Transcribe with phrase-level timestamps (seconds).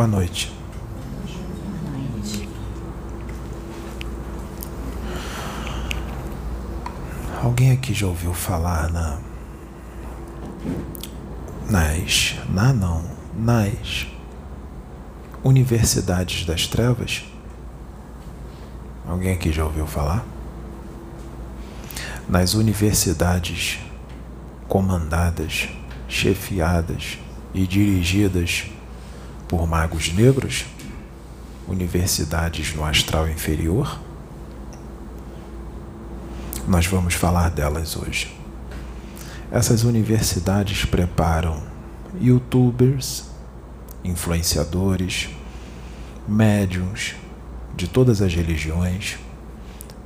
[0.00, 0.50] Boa noite.
[7.42, 9.18] Alguém aqui já ouviu falar na
[11.68, 13.04] nas na não
[13.36, 14.06] nas
[15.44, 17.22] universidades das trevas?
[19.06, 20.24] Alguém aqui já ouviu falar?
[22.26, 23.78] Nas universidades
[24.66, 25.68] comandadas,
[26.08, 27.18] chefiadas
[27.52, 28.64] e dirigidas
[29.50, 30.64] por magos negros?
[31.66, 34.00] Universidades no astral inferior?
[36.68, 38.32] Nós vamos falar delas hoje.
[39.50, 41.60] Essas universidades preparam
[42.20, 43.24] youtubers,
[44.04, 45.30] influenciadores,
[46.28, 47.16] médiums
[47.74, 49.18] de todas as religiões,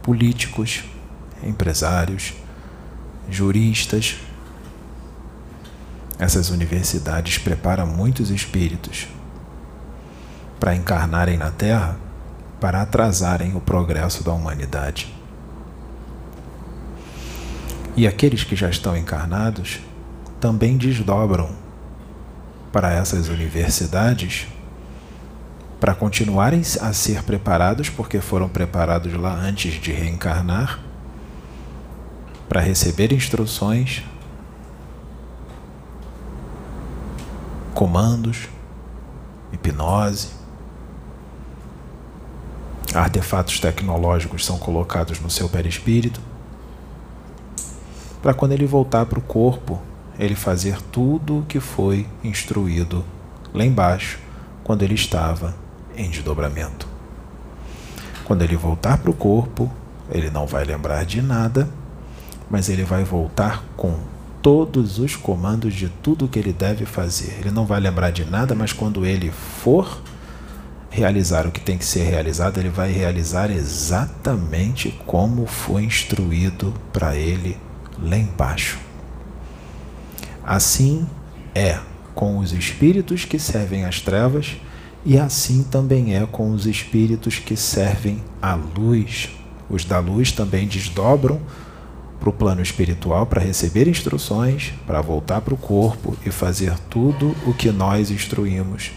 [0.03, 0.85] políticos,
[1.43, 2.33] empresários,
[3.29, 4.17] juristas.
[6.19, 9.07] Essas universidades preparam muitos espíritos
[10.65, 11.95] para encarnarem na Terra
[12.59, 15.15] para atrasarem o progresso da humanidade.
[17.95, 19.81] E aqueles que já estão encarnados
[20.41, 21.51] também desdobram
[22.73, 24.47] para essas universidades
[25.79, 30.81] para continuarem a ser preparados, porque foram preparados lá antes de reencarnar,
[32.49, 34.03] para receber instruções,
[37.75, 38.49] comandos,
[39.53, 40.43] hipnose,
[42.95, 46.21] artefatos tecnológicos são colocados no seu perispírito
[48.25, 49.79] para quando ele voltar para o corpo,
[50.19, 53.05] ele fazer tudo o que foi instruído
[53.53, 54.19] lá embaixo,
[54.63, 55.55] quando ele estava
[55.95, 56.89] em desdobramento.
[58.25, 59.71] Quando ele voltar para o corpo,
[60.11, 61.69] ele não vai lembrar de nada,
[62.49, 63.95] mas ele vai voltar com
[64.41, 67.37] todos os comandos de tudo que ele deve fazer.
[67.41, 70.01] Ele não vai lembrar de nada, mas quando ele for
[70.95, 77.17] realizar o que tem que ser realizado, ele vai realizar exatamente como foi instruído para
[77.17, 77.57] ele
[78.01, 78.79] lá embaixo.
[80.45, 81.05] Assim
[81.53, 81.81] é
[82.15, 84.57] com os espíritos que servem às trevas,
[85.05, 89.31] e assim também é com os espíritos que servem à luz.
[89.69, 91.41] Os da luz também desdobram
[92.21, 97.35] para o plano espiritual para receber instruções, para voltar para o corpo e fazer tudo
[97.45, 98.93] o que nós instruímos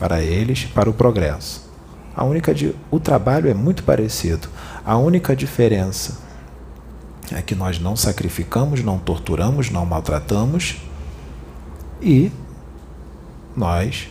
[0.00, 1.70] para eles, para o progresso.
[2.16, 4.48] A única de, o trabalho é muito parecido.
[4.84, 6.18] A única diferença
[7.30, 10.78] é que nós não sacrificamos, não torturamos, não maltratamos
[12.00, 12.32] e
[13.54, 14.08] nós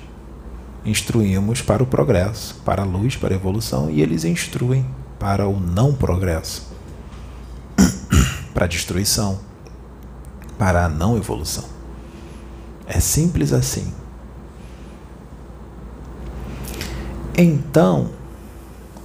[0.86, 4.86] instruímos para o progresso, para a luz, para a evolução e eles instruem
[5.18, 6.72] para o não progresso,
[8.54, 9.40] para a destruição,
[10.58, 11.66] para a não evolução.
[12.88, 13.92] É simples assim.
[17.42, 18.10] Então,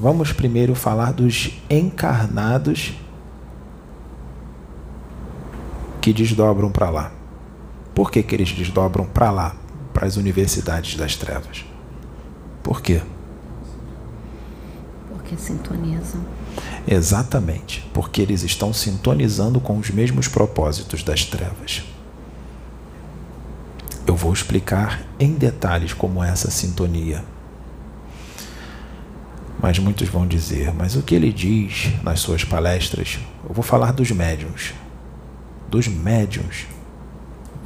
[0.00, 2.92] vamos primeiro falar dos encarnados
[6.00, 7.12] que desdobram para lá.
[7.94, 9.54] Por que, que eles desdobram para lá,
[9.92, 11.64] para as universidades das trevas?
[12.60, 13.02] Por quê?
[15.10, 16.20] Porque sintonizam.
[16.88, 21.84] Exatamente, porque eles estão sintonizando com os mesmos propósitos das trevas.
[24.04, 27.24] Eu vou explicar em detalhes como é essa sintonia.
[29.60, 33.18] Mas muitos vão dizer, mas o que ele diz nas suas palestras?
[33.48, 34.74] Eu vou falar dos médiums
[35.74, 36.66] dos médiums.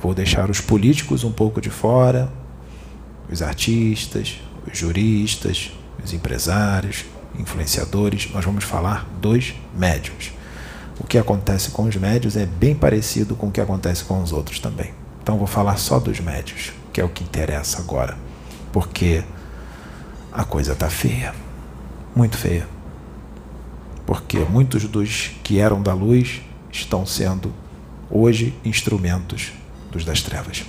[0.01, 2.33] Vou deixar os políticos um pouco de fora,
[3.31, 5.73] os artistas, os juristas,
[6.03, 7.05] os empresários,
[7.39, 8.31] influenciadores.
[8.33, 10.33] Nós vamos falar dos médiums.
[10.99, 14.33] O que acontece com os médios é bem parecido com o que acontece com os
[14.33, 14.95] outros também.
[15.23, 18.17] Então vou falar só dos médios, que é o que interessa agora,
[18.73, 19.23] porque
[20.33, 21.35] a coisa tá feia,
[22.19, 22.69] muito feia.
[24.05, 27.55] Porque muitos dos que eram da luz estão sendo
[28.11, 29.53] hoje instrumentos
[29.93, 30.65] dos das trevas.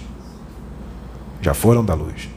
[1.42, 2.30] Já foram da luz.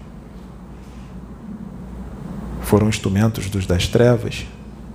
[2.62, 4.46] Foram instrumentos dos das trevas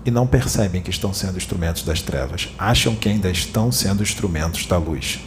[0.04, 2.50] e não percebem que estão sendo instrumentos das trevas.
[2.58, 5.20] Acham que ainda estão sendo instrumentos da luz.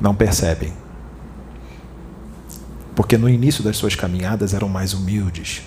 [0.00, 0.72] Não percebem.
[2.94, 5.62] Porque no início das suas caminhadas eram mais humildes.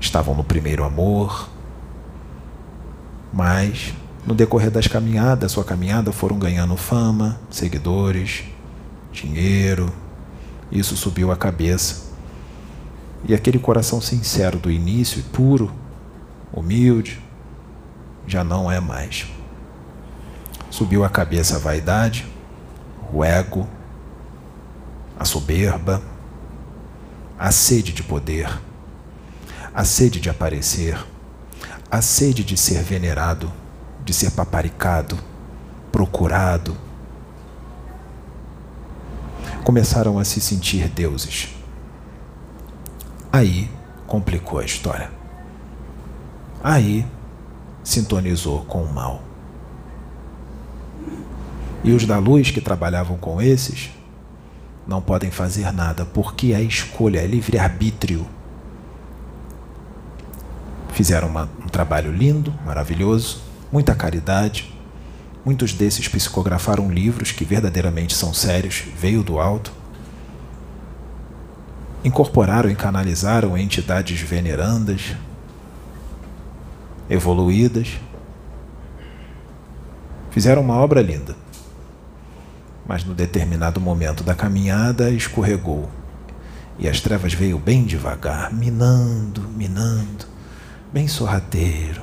[0.00, 1.48] Estavam no primeiro amor,
[3.32, 3.92] mas
[4.26, 8.44] no decorrer das caminhadas, sua caminhada, foram ganhando fama, seguidores,
[9.12, 9.92] dinheiro.
[10.70, 12.08] Isso subiu a cabeça.
[13.26, 15.72] E aquele coração sincero do início, puro,
[16.52, 17.20] humilde,
[18.26, 19.26] já não é mais.
[20.70, 22.26] Subiu a cabeça a vaidade,
[23.12, 23.66] o ego,
[25.18, 26.02] a soberba,
[27.38, 28.60] a sede de poder,
[29.74, 30.98] a sede de aparecer,
[31.90, 33.52] a sede de ser venerado,
[34.04, 35.18] de ser paparicado,
[35.92, 36.76] procurado.
[39.64, 41.54] Começaram a se sentir deuses.
[43.32, 43.70] Aí
[44.06, 45.10] complicou a história.
[46.62, 47.06] Aí
[47.84, 49.22] sintonizou com o mal.
[51.84, 53.90] E os da luz que trabalhavam com esses
[54.86, 58.26] não podem fazer nada, porque é escolha, é livre-arbítrio.
[60.98, 64.74] Fizeram uma, um trabalho lindo, maravilhoso, muita caridade.
[65.44, 69.72] Muitos desses psicografaram livros que verdadeiramente são sérios, veio do alto.
[72.02, 75.14] Incorporaram e canalizaram entidades venerandas,
[77.08, 78.00] evoluídas.
[80.32, 81.36] Fizeram uma obra linda
[82.84, 85.88] mas no determinado momento da caminhada escorregou
[86.76, 90.26] e as trevas veio bem devagar, minando, minando,
[90.92, 92.02] bem sorrateiro.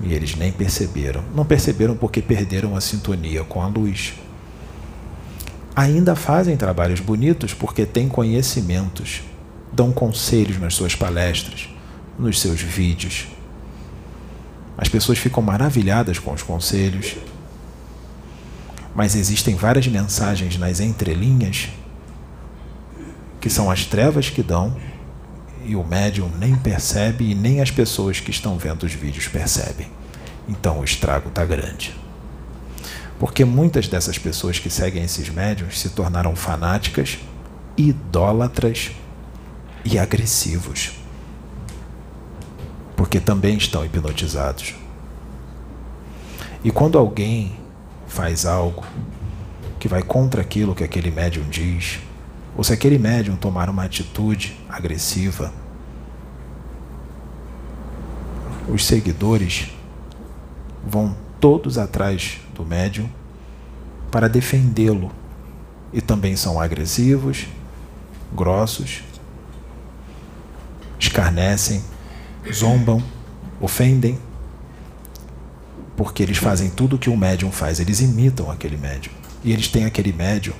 [0.00, 1.22] E eles nem perceberam.
[1.34, 4.14] Não perceberam porque perderam a sintonia com a luz.
[5.76, 9.22] Ainda fazem trabalhos bonitos porque têm conhecimentos,
[9.72, 11.68] dão conselhos nas suas palestras,
[12.18, 13.28] nos seus vídeos.
[14.76, 17.16] As pessoas ficam maravilhadas com os conselhos
[18.94, 21.68] mas existem várias mensagens nas entrelinhas
[23.40, 24.76] que são as trevas que dão
[25.64, 29.88] e o médium nem percebe e nem as pessoas que estão vendo os vídeos percebem.
[30.48, 31.94] Então o estrago está grande.
[33.18, 37.18] Porque muitas dessas pessoas que seguem esses médiums se tornaram fanáticas,
[37.76, 38.92] idólatras
[39.84, 40.92] e agressivos.
[42.96, 44.74] Porque também estão hipnotizados.
[46.64, 47.56] E quando alguém
[48.06, 48.84] faz algo
[49.78, 52.00] que vai contra aquilo que aquele médium diz,
[52.60, 55.50] ou se aquele médium tomar uma atitude agressiva,
[58.68, 59.70] os seguidores
[60.86, 63.08] vão todos atrás do médium
[64.10, 65.10] para defendê-lo
[65.90, 67.46] e também são agressivos,
[68.30, 69.04] grossos,
[70.98, 71.82] escarnecem,
[72.52, 73.02] zombam,
[73.58, 74.18] ofendem
[75.96, 79.14] porque eles fazem tudo o que um médium faz, eles imitam aquele médium.
[79.42, 80.54] E eles têm aquele médium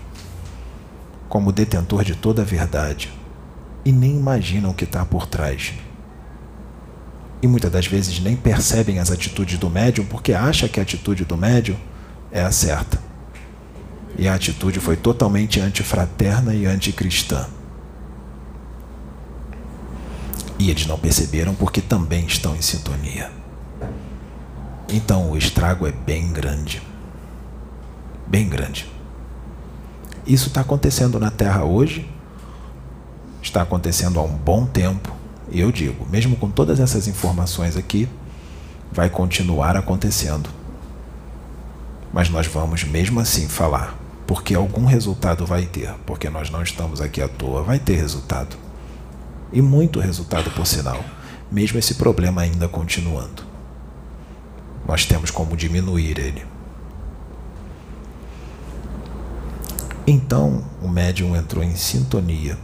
[1.30, 3.10] como detentor de toda a verdade
[3.84, 5.72] e nem imaginam o que está por trás.
[7.40, 11.24] E muitas das vezes nem percebem as atitudes do médium porque acha que a atitude
[11.24, 11.76] do médium
[12.32, 13.00] é a certa.
[14.18, 17.46] E a atitude foi totalmente antifraterna e anticristã.
[20.58, 23.30] E eles não perceberam porque também estão em sintonia.
[24.88, 26.82] Então o estrago é bem grande.
[28.26, 28.99] Bem grande.
[30.26, 32.08] Isso está acontecendo na Terra hoje,
[33.42, 35.12] está acontecendo há um bom tempo,
[35.50, 38.08] e eu digo, mesmo com todas essas informações aqui,
[38.92, 40.48] vai continuar acontecendo.
[42.12, 47.00] Mas nós vamos mesmo assim falar, porque algum resultado vai ter, porque nós não estamos
[47.00, 48.56] aqui à toa, vai ter resultado.
[49.52, 51.02] E muito resultado, por sinal,
[51.50, 53.50] mesmo esse problema ainda continuando
[54.90, 56.44] nós temos como diminuir ele.
[60.10, 62.58] Então o médium entrou em sintonia.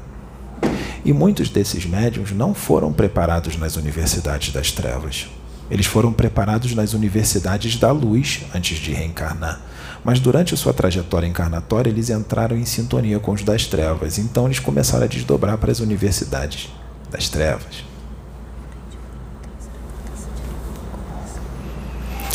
[1.05, 5.29] E muitos desses médiums não foram preparados nas universidades das trevas.
[5.71, 9.61] Eles foram preparados nas universidades da luz antes de reencarnar.
[10.03, 14.19] Mas durante sua trajetória encarnatória, eles entraram em sintonia com os das trevas.
[14.19, 16.69] Então eles começaram a desdobrar para as universidades
[17.13, 17.85] das trevas.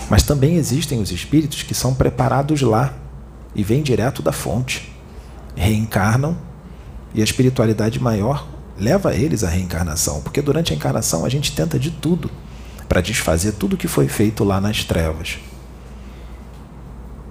[0.10, 2.94] Mas também existem os espíritos que são preparados lá
[3.54, 4.91] e vêm direto da fonte.
[5.56, 6.38] Reencarnam
[7.14, 11.78] e a espiritualidade maior leva eles à reencarnação, porque durante a encarnação a gente tenta
[11.78, 12.32] de tudo
[12.88, 15.40] para desfazer tudo que foi feito lá nas trevas.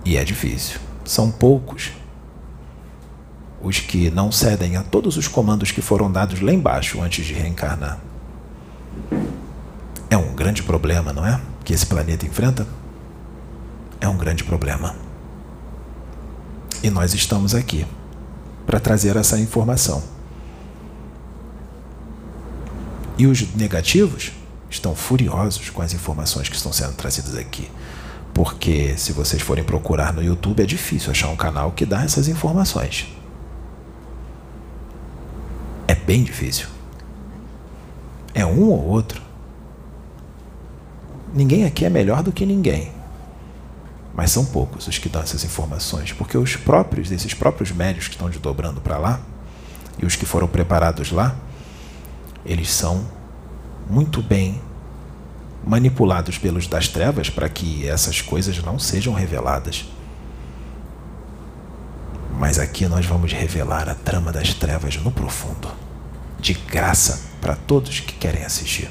[0.04, 0.78] E é difícil.
[1.04, 1.90] São poucos
[3.60, 7.34] os que não cedem a todos os comandos que foram dados lá embaixo antes de
[7.34, 7.98] reencarnar.
[10.08, 11.40] É um grande problema, não é?
[11.64, 12.66] Que esse planeta enfrenta?
[14.00, 14.96] É um grande problema.
[16.82, 17.86] E nós estamos aqui
[18.70, 20.00] para trazer essa informação.
[23.18, 24.30] E os negativos
[24.70, 27.68] estão furiosos com as informações que estão sendo trazidas aqui.
[28.32, 32.28] Porque se vocês forem procurar no YouTube, é difícil achar um canal que dá essas
[32.28, 33.08] informações.
[35.88, 36.68] É bem difícil.
[38.32, 39.20] É um ou outro.
[41.34, 42.92] Ninguém aqui é melhor do que ninguém.
[44.20, 48.16] Mas são poucos os que dão essas informações, porque os próprios, esses próprios médios que
[48.16, 49.18] estão desdobrando para lá,
[49.98, 51.34] e os que foram preparados lá,
[52.44, 53.02] eles são
[53.88, 54.60] muito bem
[55.66, 59.86] manipulados pelos das trevas para que essas coisas não sejam reveladas.
[62.38, 65.72] Mas aqui nós vamos revelar a trama das trevas no profundo,
[66.38, 68.90] de graça para todos que querem assistir.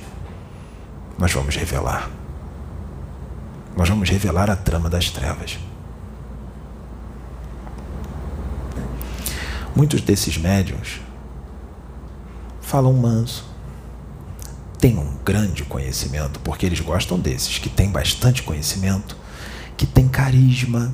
[1.20, 2.19] Nós vamos revelar.
[3.80, 5.58] Nós vamos revelar a trama das trevas.
[9.74, 11.00] Muitos desses médiums
[12.60, 13.46] falam manso,
[14.80, 19.16] têm um grande conhecimento, porque eles gostam desses que têm bastante conhecimento,
[19.78, 20.94] que têm carisma,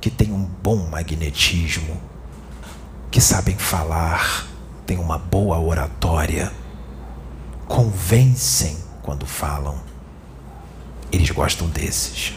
[0.00, 2.00] que têm um bom magnetismo,
[3.10, 4.46] que sabem falar,
[4.86, 6.52] têm uma boa oratória,
[7.66, 9.93] convencem quando falam.
[11.14, 12.32] Eles gostam desses.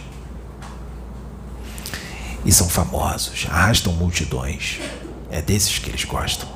[2.45, 4.77] E são famosos, arrastam multidões.
[5.31, 6.47] É desses que eles gostam.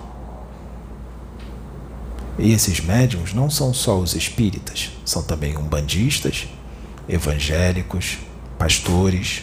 [2.37, 6.47] E esses médiums não são só os espíritas, são também umbandistas,
[7.09, 8.19] evangélicos,
[8.55, 9.41] pastores,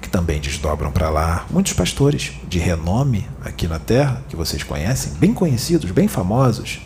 [0.00, 1.46] que também desdobram para lá.
[1.50, 6.80] Muitos pastores de renome aqui na Terra, que vocês conhecem, bem conhecidos, bem famosos,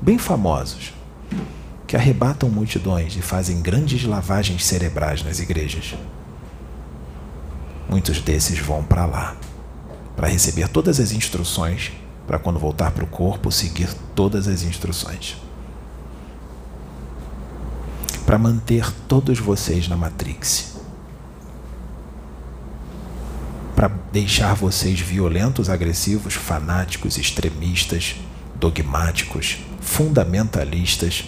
[0.00, 0.92] bem famosos,
[1.92, 5.94] que arrebatam multidões e fazem grandes lavagens cerebrais nas igrejas.
[7.86, 9.36] Muitos desses vão para lá
[10.16, 11.92] para receber todas as instruções
[12.26, 15.36] para quando voltar para o corpo seguir todas as instruções.
[18.24, 20.76] Para manter todos vocês na Matrix.
[23.76, 28.16] Para deixar vocês violentos, agressivos, fanáticos, extremistas,
[28.54, 31.26] dogmáticos, fundamentalistas,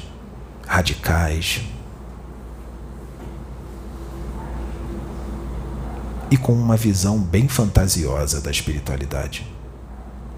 [0.67, 1.61] radicais.
[6.31, 9.55] E com uma visão bem fantasiosa da espiritualidade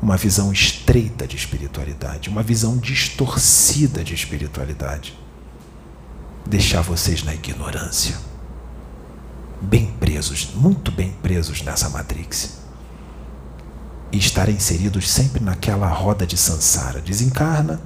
[0.01, 5.19] uma visão estreita de espiritualidade, uma visão distorcida de espiritualidade.
[6.47, 8.17] Deixar vocês na ignorância,
[9.61, 12.59] bem presos, muito bem presos nessa matrix.
[14.13, 17.01] E estar inseridos sempre naquela roda de sansara.
[17.01, 17.81] Desencarna,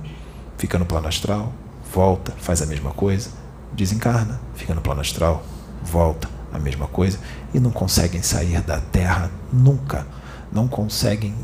[0.59, 1.53] fica no plano astral,
[1.93, 3.31] volta, faz a mesma coisa,
[3.73, 5.43] desencarna, fica no plano astral,
[5.83, 7.19] volta, a mesma coisa,
[7.53, 10.07] e não conseguem sair da Terra nunca,
[10.53, 11.35] não conseguem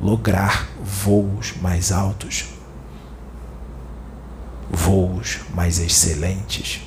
[0.00, 2.46] lograr voos mais altos,
[4.70, 6.82] voos mais excelentes,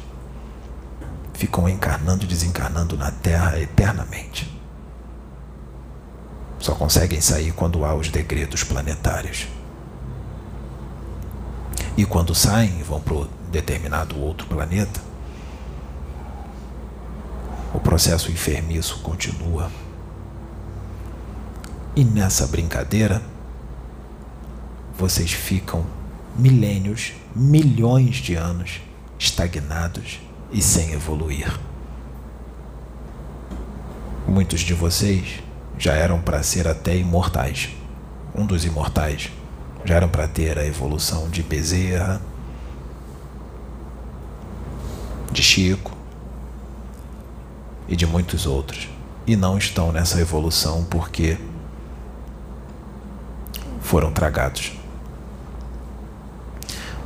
[1.34, 4.54] ficam encarnando e desencarnando na Terra eternamente.
[6.60, 9.48] Só conseguem sair quando há os degredos planetários.
[11.98, 15.00] E quando saem vão para determinado outro planeta,
[17.74, 19.72] o processo enfermiço continua.
[21.96, 23.22] E nessa brincadeira,
[24.98, 25.86] vocês ficam
[26.38, 28.82] milênios, milhões de anos
[29.18, 30.20] estagnados
[30.52, 31.58] e sem evoluir.
[34.28, 35.42] Muitos de vocês
[35.78, 37.70] já eram para ser até imortais.
[38.34, 39.32] Um dos imortais
[39.86, 42.20] já eram para ter a evolução de Bezerra,
[45.32, 45.92] de Chico
[47.88, 48.90] e de muitos outros.
[49.28, 51.38] E não estão nessa evolução porque
[53.80, 54.74] foram tragados.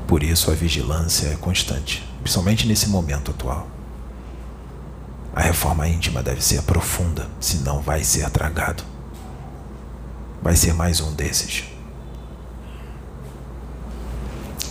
[0.07, 3.67] Por isso a vigilância é constante, principalmente nesse momento atual.
[5.35, 8.83] A reforma íntima deve ser profunda, senão vai ser tragado.
[10.41, 11.68] Vai ser mais um desses.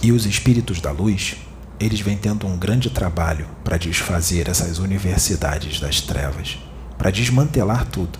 [0.02, 1.36] E os espíritos da luz,
[1.80, 6.58] eles vêm tendo um grande trabalho para desfazer essas universidades das trevas,
[6.96, 8.18] para desmantelar tudo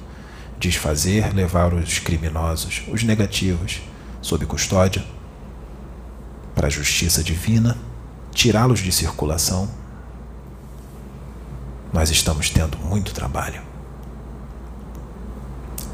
[0.58, 3.80] desfazer, levar os criminosos, os negativos,
[4.20, 5.04] sob custódia,
[6.54, 7.76] para a justiça divina,
[8.32, 9.70] tirá-los de circulação.
[11.92, 13.62] Nós estamos tendo muito trabalho.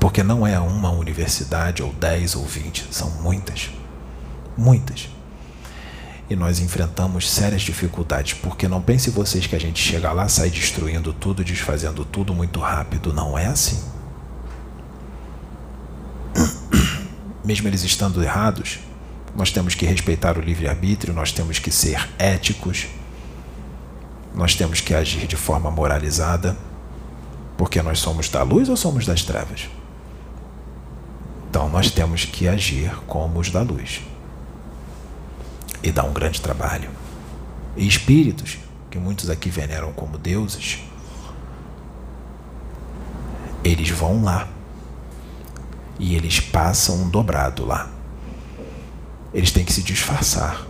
[0.00, 3.70] Porque não é uma universidade, ou dez, ou vinte, são muitas.
[4.56, 5.08] Muitas.
[6.34, 10.50] E nós enfrentamos sérias dificuldades, porque não pense vocês que a gente chega lá, sai
[10.50, 13.12] destruindo tudo, desfazendo tudo muito rápido.
[13.12, 13.80] Não é assim.
[17.44, 18.80] mesmo eles estando errados,
[19.36, 22.88] nós temos que respeitar o livre-arbítrio, nós temos que ser éticos,
[24.34, 26.56] nós temos que agir de forma moralizada,
[27.56, 29.68] porque nós somos da luz ou somos das trevas?
[31.48, 34.00] Então nós temos que agir como os da luz.
[35.84, 36.88] E dá um grande trabalho.
[37.76, 38.56] E espíritos,
[38.90, 40.78] que muitos aqui veneram como deuses,
[43.62, 44.48] eles vão lá
[45.98, 47.90] e eles passam um dobrado lá.
[49.34, 50.66] eles têm que se disfarçar.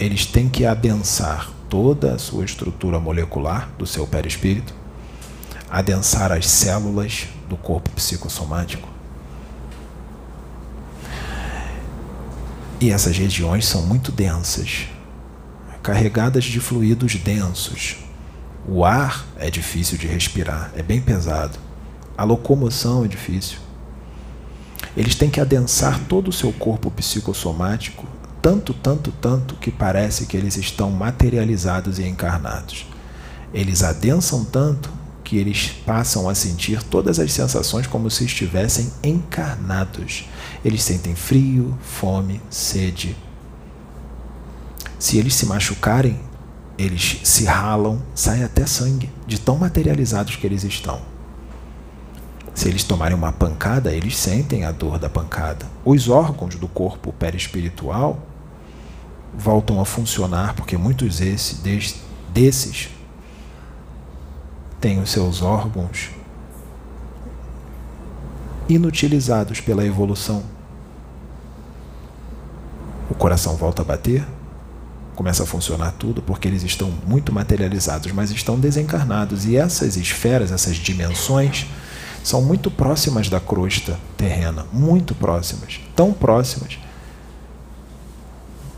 [0.00, 4.72] Eles têm que adensar toda a sua estrutura molecular do seu perispírito,
[5.68, 8.88] adensar as células do corpo psicossomático.
[12.80, 14.86] E essas regiões são muito densas,
[15.82, 17.96] carregadas de fluidos densos.
[18.68, 21.58] O ar é difícil de respirar, é bem pesado.
[22.16, 23.58] A locomoção é difícil.
[24.96, 28.06] Eles têm que adensar todo o seu corpo psicossomático,
[28.40, 32.86] tanto, tanto, tanto que parece que eles estão materializados e encarnados.
[33.52, 34.88] Eles adensam tanto
[35.28, 40.24] que eles passam a sentir todas as sensações como se estivessem encarnados.
[40.64, 43.14] Eles sentem frio, fome, sede.
[44.98, 46.18] Se eles se machucarem,
[46.78, 51.02] eles se ralam, sai até sangue, de tão materializados que eles estão.
[52.54, 55.66] Se eles tomarem uma pancada, eles sentem a dor da pancada.
[55.84, 58.18] Os órgãos do corpo perispiritual
[59.36, 61.20] voltam a funcionar, porque muitos
[62.32, 62.88] desses
[64.80, 66.10] têm os seus órgãos
[68.68, 70.42] inutilizados pela evolução.
[73.10, 74.24] O coração volta a bater,
[75.16, 79.46] começa a funcionar tudo, porque eles estão muito materializados, mas estão desencarnados.
[79.46, 81.66] E essas esferas, essas dimensões,
[82.22, 86.78] são muito próximas da crosta terrena, muito próximas, tão próximas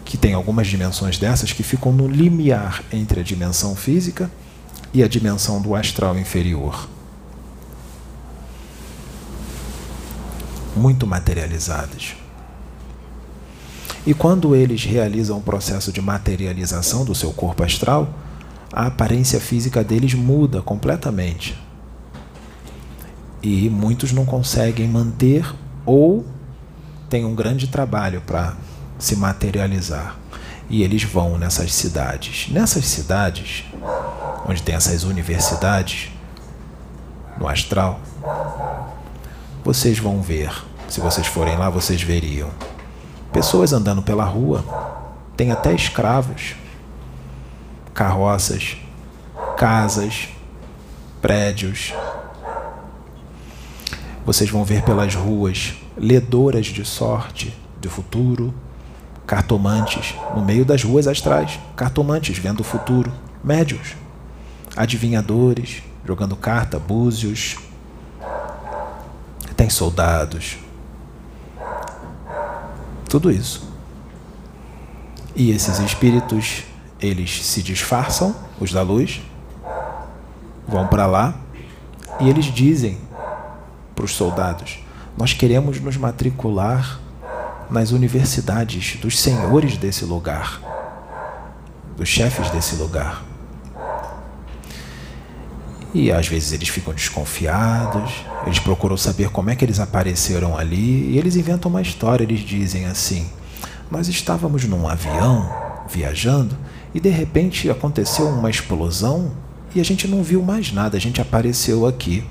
[0.05, 4.31] que tem algumas dimensões dessas que ficam no limiar entre a dimensão física
[4.95, 6.89] a dimensão do astral inferior.
[10.77, 12.15] Muito materializadas.
[14.07, 18.09] E quando eles realizam o processo de materialização do seu corpo astral,
[18.73, 21.59] a aparência física deles muda completamente
[23.43, 25.45] e muitos não conseguem manter
[25.85, 26.25] ou
[27.09, 28.55] têm um grande trabalho para
[28.99, 30.17] se materializar.
[30.71, 32.49] E eles vão nessas cidades.
[32.49, 33.65] Nessas cidades,
[34.47, 36.11] onde tem essas universidades,
[37.37, 38.01] no astral,
[39.65, 40.53] vocês vão ver.
[40.89, 42.51] Se vocês forem lá, vocês veriam.
[43.33, 44.65] Pessoas andando pela rua,
[45.37, 46.55] tem até escravos,
[47.93, 48.77] carroças,
[49.57, 50.29] casas,
[51.21, 51.93] prédios,
[54.25, 58.55] vocês vão ver pelas ruas ledoras de sorte, de futuro,
[59.31, 63.13] cartomantes no meio das ruas astrais, cartomantes vendo o futuro,
[63.45, 63.95] médios,
[64.77, 67.57] adivinhadores, jogando carta, búzios.
[69.57, 70.59] Tem soldados.
[73.09, 73.73] Tudo isso.
[75.37, 76.65] E esses espíritos,
[77.01, 79.23] eles se disfarçam, os da luz,
[80.67, 81.37] vão para lá
[82.19, 82.99] e eles dizem
[83.95, 84.81] para os soldados:
[85.17, 86.99] Nós queremos nos matricular
[87.71, 90.61] nas universidades dos senhores desse lugar,
[91.97, 93.25] dos chefes desse lugar.
[95.93, 101.11] E às vezes eles ficam desconfiados, eles procuram saber como é que eles apareceram ali,
[101.11, 102.23] e eles inventam uma história.
[102.23, 103.29] Eles dizem assim:
[103.91, 105.51] Nós estávamos num avião
[105.89, 106.57] viajando
[106.95, 109.33] e de repente aconteceu uma explosão
[109.75, 112.25] e a gente não viu mais nada, a gente apareceu aqui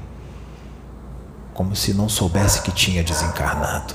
[1.54, 3.93] como se não soubesse que tinha desencarnado.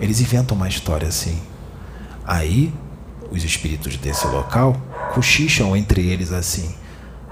[0.00, 1.40] Eles inventam uma história assim.
[2.24, 2.72] Aí,
[3.30, 4.76] os espíritos desse local
[5.14, 6.74] cochicham entre eles assim: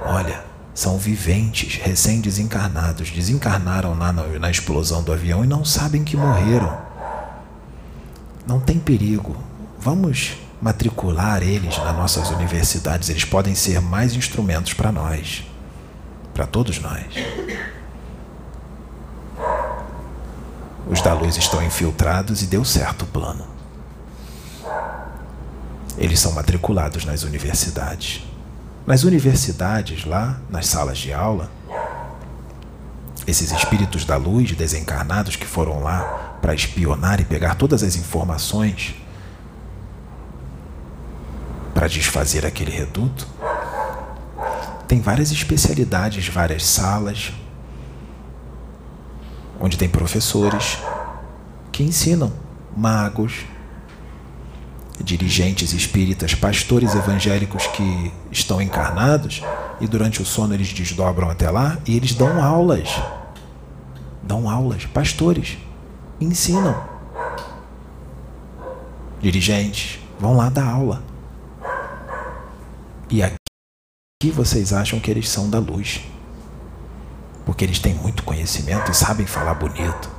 [0.00, 6.16] Olha, são viventes, recém-desencarnados, desencarnaram lá na, na explosão do avião e não sabem que
[6.16, 6.78] morreram.
[8.46, 9.36] Não tem perigo.
[9.80, 15.44] Vamos matricular eles nas nossas universidades, eles podem ser mais instrumentos para nós,
[16.34, 17.06] para todos nós.
[20.90, 23.44] Os da luz estão infiltrados e deu certo o plano.
[25.98, 28.24] Eles são matriculados nas universidades.
[28.86, 31.50] Nas universidades, lá, nas salas de aula,
[33.26, 38.94] esses espíritos da luz desencarnados que foram lá para espionar e pegar todas as informações
[41.74, 43.28] para desfazer aquele reduto,
[44.86, 47.32] tem várias especialidades, várias salas,
[49.60, 50.78] onde tem professores
[51.72, 52.32] que ensinam,
[52.76, 53.44] magos,
[55.02, 59.42] dirigentes espíritas, pastores evangélicos que estão encarnados
[59.80, 62.88] e durante o sono eles desdobram até lá e eles dão aulas.
[64.22, 65.56] Dão aulas, pastores,
[66.20, 66.76] ensinam.
[69.20, 71.02] Dirigentes vão lá dar aula.
[73.10, 76.02] E aqui vocês acham que eles são da luz
[77.48, 80.18] porque eles têm muito conhecimento e sabem falar bonito.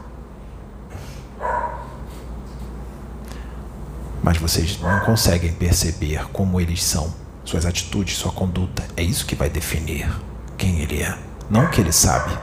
[4.23, 7.13] mas vocês não conseguem perceber como eles são,
[7.45, 8.83] suas atitudes, sua conduta.
[8.97, 10.09] É isso que vai definir
[10.57, 11.17] quem ele é,
[11.49, 12.35] não o que ele sabe.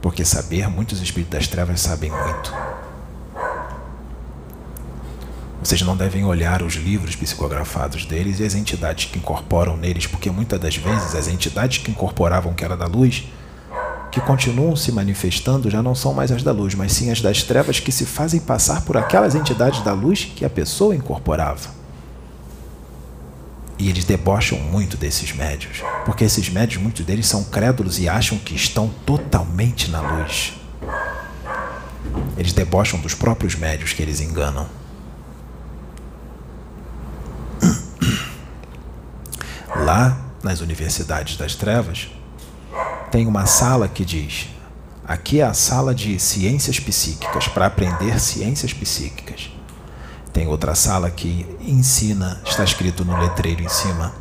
[0.00, 2.54] Porque saber, muitos espíritos das trevas sabem muito.
[5.62, 10.30] Vocês não devem olhar os livros psicografados deles e as entidades que incorporam neles, porque
[10.30, 13.24] muitas das vezes as entidades que incorporavam que era da luz,
[14.10, 17.42] que continuam se manifestando, já não são mais as da luz, mas sim as das
[17.42, 21.76] trevas que se fazem passar por aquelas entidades da luz que a pessoa incorporava.
[23.78, 28.38] E eles debocham muito desses médios, porque esses médios, muitos deles são crédulos e acham
[28.38, 30.54] que estão totalmente na luz.
[32.36, 34.68] Eles debocham dos próprios médios que eles enganam.
[39.84, 42.08] Lá nas universidades das trevas,
[43.10, 44.48] tem uma sala que diz:
[45.06, 49.50] aqui é a sala de ciências psíquicas, para aprender ciências psíquicas.
[50.32, 54.14] Tem outra sala que ensina, está escrito no letreiro em cima,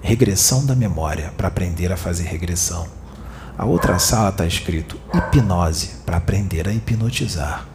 [0.00, 2.86] regressão da memória, para aprender a fazer regressão.
[3.58, 7.66] A outra sala está escrito hipnose, para aprender a hipnotizar.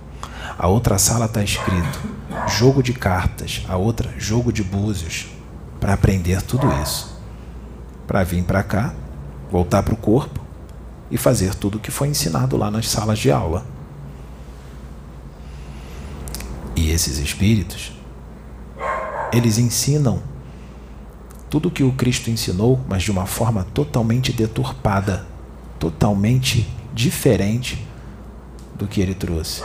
[0.58, 2.00] A outra sala está escrito
[2.48, 5.28] jogo de cartas, a outra jogo de búzios,
[5.80, 7.16] para aprender tudo isso.
[8.08, 8.94] Para vir para cá,
[9.52, 10.40] voltar para o corpo
[11.10, 13.66] e fazer tudo o que foi ensinado lá nas salas de aula.
[16.76, 17.92] E esses espíritos,
[19.32, 20.22] eles ensinam
[21.50, 25.26] tudo o que o Cristo ensinou, mas de uma forma totalmente deturpada,
[25.80, 27.88] totalmente diferente
[28.76, 29.64] do que ele trouxe,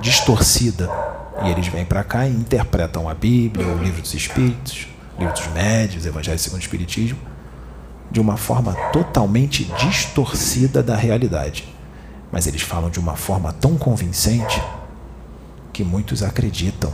[0.00, 0.90] distorcida.
[1.44, 5.46] E eles vêm para cá e interpretam a Bíblia, o livro dos Espíritos, livro dos
[5.48, 7.18] Médios, Evangelho segundo o Espiritismo,
[8.10, 11.68] de uma forma totalmente distorcida da realidade.
[12.32, 14.62] Mas eles falam de uma forma tão convincente
[15.72, 16.92] que muitos acreditam.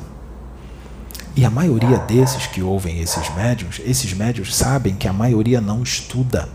[1.34, 5.82] E a maioria desses que ouvem esses médiums, esses médiums sabem que a maioria não
[5.82, 6.48] estuda,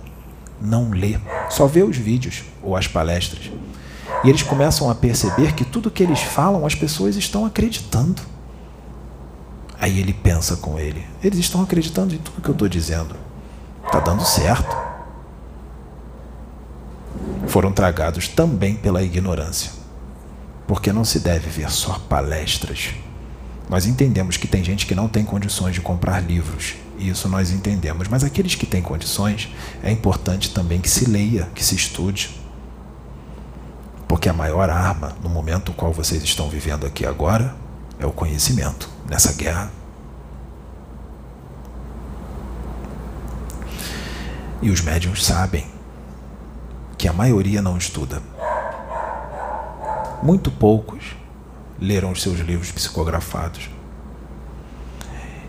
[0.59, 3.51] não lê, só vê os vídeos ou as palestras.
[4.23, 8.21] E eles começam a perceber que tudo que eles falam as pessoas estão acreditando.
[9.79, 13.15] Aí ele pensa com ele: eles estão acreditando em tudo que eu estou dizendo.
[13.91, 14.73] Está dando certo.
[17.45, 19.69] Foram tragados também pela ignorância.
[20.65, 22.91] Porque não se deve ver só palestras.
[23.69, 28.07] Nós entendemos que tem gente que não tem condições de comprar livros, isso nós entendemos,
[28.07, 29.49] mas aqueles que têm condições,
[29.83, 32.39] é importante também que se leia, que se estude.
[34.07, 37.53] Porque a maior arma no momento qual vocês estão vivendo aqui agora
[37.99, 39.80] é o conhecimento nessa guerra
[44.61, 45.65] E os médiums sabem
[46.97, 48.21] que a maioria não estuda.
[50.21, 51.15] Muito poucos
[51.79, 53.69] leram os seus livros psicografados.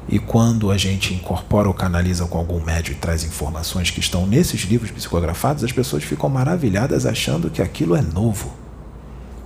[0.09, 4.27] E quando a gente incorpora ou canaliza com algum médium e traz informações que estão
[4.27, 8.53] nesses livros psicografados, as pessoas ficam maravilhadas achando que aquilo é novo,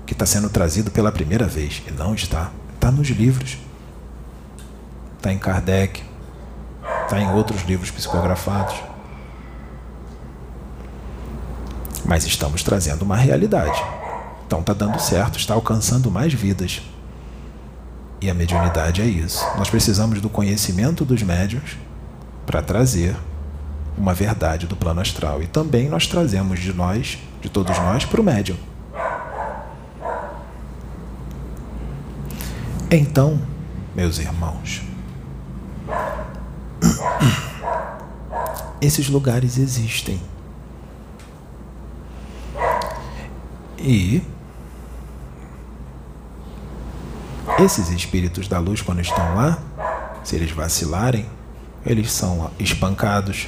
[0.07, 1.83] que está sendo trazido pela primeira vez.
[1.87, 2.53] E não está.
[2.75, 3.59] Está nos livros.
[5.17, 6.03] Está em Kardec.
[7.03, 8.77] Está em outros livros psicografados.
[12.07, 13.83] Mas estamos trazendo uma realidade.
[14.47, 16.81] Então está dando certo, está alcançando mais vidas.
[18.21, 19.45] E a mediunidade é isso.
[19.59, 21.77] Nós precisamos do conhecimento dos médios
[22.47, 23.17] para trazer
[23.99, 25.43] uma verdade do plano astral.
[25.43, 28.57] E também nós trazemos de nós, de todos nós, para o médium.
[32.89, 33.41] Então,
[33.97, 34.81] meus irmãos,
[38.81, 40.21] esses lugares existem.
[43.87, 44.21] E
[47.61, 49.63] esses espíritos da luz, quando estão lá,
[50.25, 51.25] se eles vacilarem,
[51.85, 53.47] eles são espancados,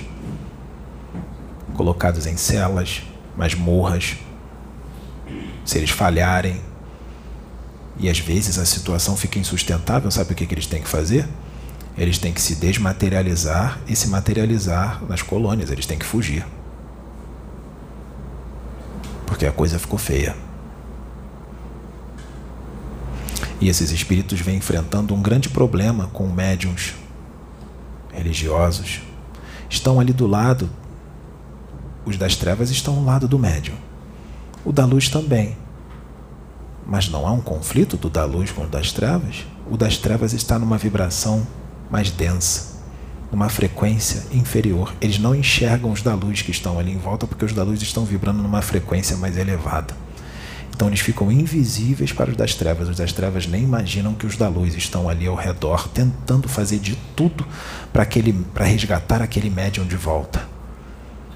[1.75, 3.03] colocados em celas,
[3.37, 4.17] masmorras.
[5.65, 6.61] Se eles falharem,
[7.99, 11.29] e às vezes a situação fica insustentável, sabe o que, que eles têm que fazer?
[11.97, 16.47] Eles têm que se desmaterializar e se materializar nas colônias, eles têm que fugir
[19.39, 20.35] porque a coisa ficou feia.
[23.61, 26.95] E esses espíritos vêm enfrentando um grande problema com médiums
[28.13, 29.01] religiosos.
[29.71, 30.69] Estão ali do lado,
[32.05, 33.77] os das trevas estão ao lado do médium.
[34.65, 35.57] O da luz também.
[36.85, 39.47] Mas não há um conflito do da luz com o das trevas?
[39.71, 41.47] O das trevas está numa vibração
[41.89, 42.78] mais densa
[43.31, 44.95] numa frequência inferior.
[45.01, 47.83] Eles não enxergam os da luz que estão ali em volta porque os da luz
[47.83, 49.95] estão vibrando numa frequência mais elevada.
[50.79, 52.89] Então eles ficam invisíveis para os das trevas.
[52.89, 56.79] Os das trevas nem imaginam que os da luz estão ali ao redor, tentando fazer
[56.79, 57.45] de tudo
[57.93, 60.41] para resgatar aquele médium de volta,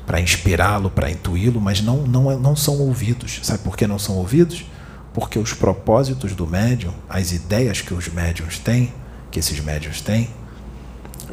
[0.06, 3.40] para inspirá-lo, para intuí-lo, mas não, não, não são ouvidos.
[3.42, 4.64] Sabe por que não são ouvidos?
[5.12, 8.94] Porque os propósitos do médium, as ideias que os médiums têm,
[9.28, 10.30] que esses médiums têm,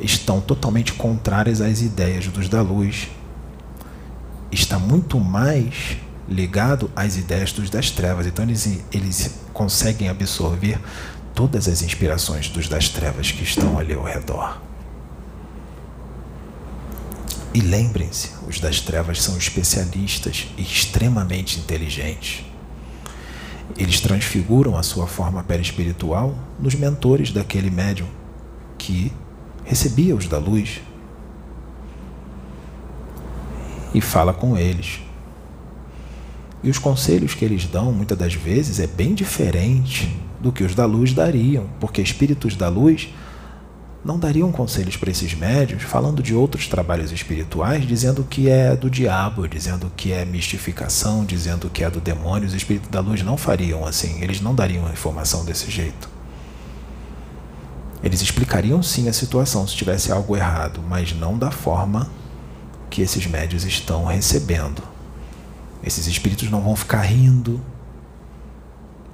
[0.01, 3.09] estão totalmente contrárias às ideias dos da luz.
[4.51, 5.97] Está muito mais
[6.27, 8.27] ligado às ideias dos das trevas.
[8.27, 10.79] Então eles, eles conseguem absorver
[11.33, 14.61] todas as inspirações dos das trevas que estão ali ao redor.
[17.53, 22.45] E lembrem-se, os das trevas são especialistas e extremamente inteligentes.
[23.77, 28.07] Eles transfiguram a sua forma perispiritual nos mentores daquele médium
[28.77, 29.11] que
[29.69, 30.81] recebia os da luz
[33.93, 34.99] e fala com eles
[36.61, 40.75] e os conselhos que eles dão, muitas das vezes, é bem diferente do que os
[40.75, 43.09] da luz dariam, porque espíritos da luz
[44.03, 48.89] não dariam conselhos para esses médios falando de outros trabalhos espirituais, dizendo que é do
[48.89, 52.47] diabo, dizendo que é mistificação, dizendo que é do demônio.
[52.47, 56.18] Os espíritos da luz não fariam assim, eles não dariam informação desse jeito.
[58.03, 62.09] Eles explicariam sim a situação se tivesse algo errado, mas não da forma
[62.89, 64.81] que esses médios estão recebendo.
[65.83, 67.61] Esses espíritos não vão ficar rindo,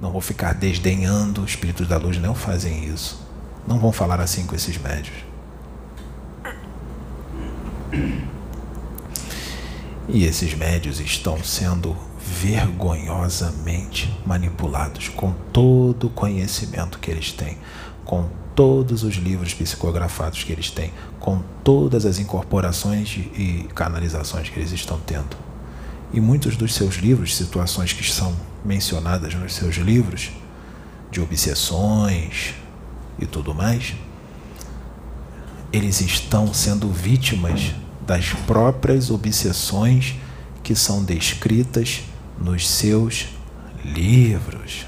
[0.00, 1.42] não vão ficar desdenhando.
[1.42, 3.20] Os espíritos da luz não fazem isso.
[3.66, 5.16] Não vão falar assim com esses médios.
[10.08, 17.58] E esses médios estão sendo vergonhosamente manipulados com todo o conhecimento que eles têm,
[18.04, 20.90] com todos os livros psicografados que eles têm,
[21.20, 25.36] com todas as incorporações e canalizações que eles estão tendo.
[26.12, 28.34] E muitos dos seus livros, situações que são
[28.64, 30.30] mencionadas nos seus livros,
[31.10, 32.54] de obsessões
[33.18, 33.94] e tudo mais,
[35.70, 37.74] eles estão sendo vítimas
[38.06, 40.14] das próprias obsessões
[40.62, 42.02] que são descritas
[42.40, 43.28] nos seus
[43.84, 44.86] livros.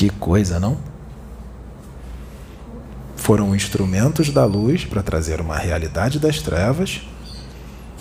[0.00, 0.78] Que coisa, não?
[3.16, 7.02] foram instrumentos da luz para trazer uma realidade das trevas,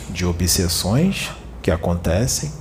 [0.10, 1.30] de obsessões
[1.62, 2.54] que acontecem,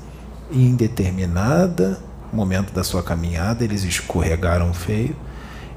[0.50, 1.96] e em determinado
[2.32, 5.14] momento da sua caminhada eles escorregaram feio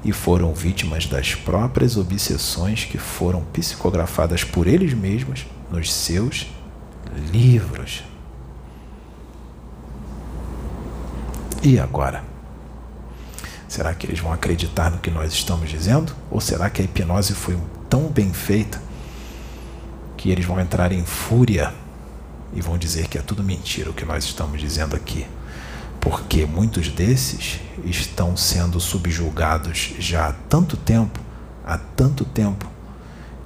[0.04, 6.48] e foram vítimas das próprias obsessões que foram psicografadas por eles mesmos nos seus
[7.30, 8.02] livros.
[11.62, 12.31] E agora?
[13.72, 16.14] Será que eles vão acreditar no que nós estamos dizendo?
[16.30, 17.56] Ou será que a hipnose foi
[17.88, 18.78] tão bem feita
[20.14, 21.72] que eles vão entrar em fúria
[22.52, 25.26] e vão dizer que é tudo mentira o que nós estamos dizendo aqui?
[25.98, 31.18] Porque muitos desses estão sendo subjugados já há tanto tempo,
[31.64, 32.70] há tanto tempo,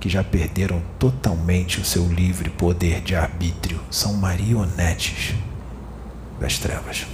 [0.00, 3.80] que já perderam totalmente o seu livre poder de arbítrio.
[3.92, 5.36] São marionetes
[6.40, 7.06] das trevas.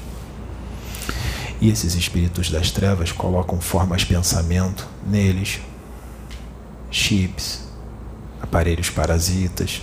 [1.63, 5.61] E esses espíritos das trevas colocam formas pensamento neles,
[6.91, 7.61] chips,
[8.43, 9.81] aparelhos parasitas,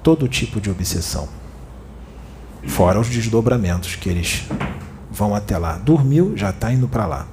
[0.00, 1.28] todo tipo de obsessão.
[2.68, 4.44] Fora os desdobramentos que eles
[5.10, 5.76] vão até lá.
[5.76, 7.26] Dormiu, já está indo para lá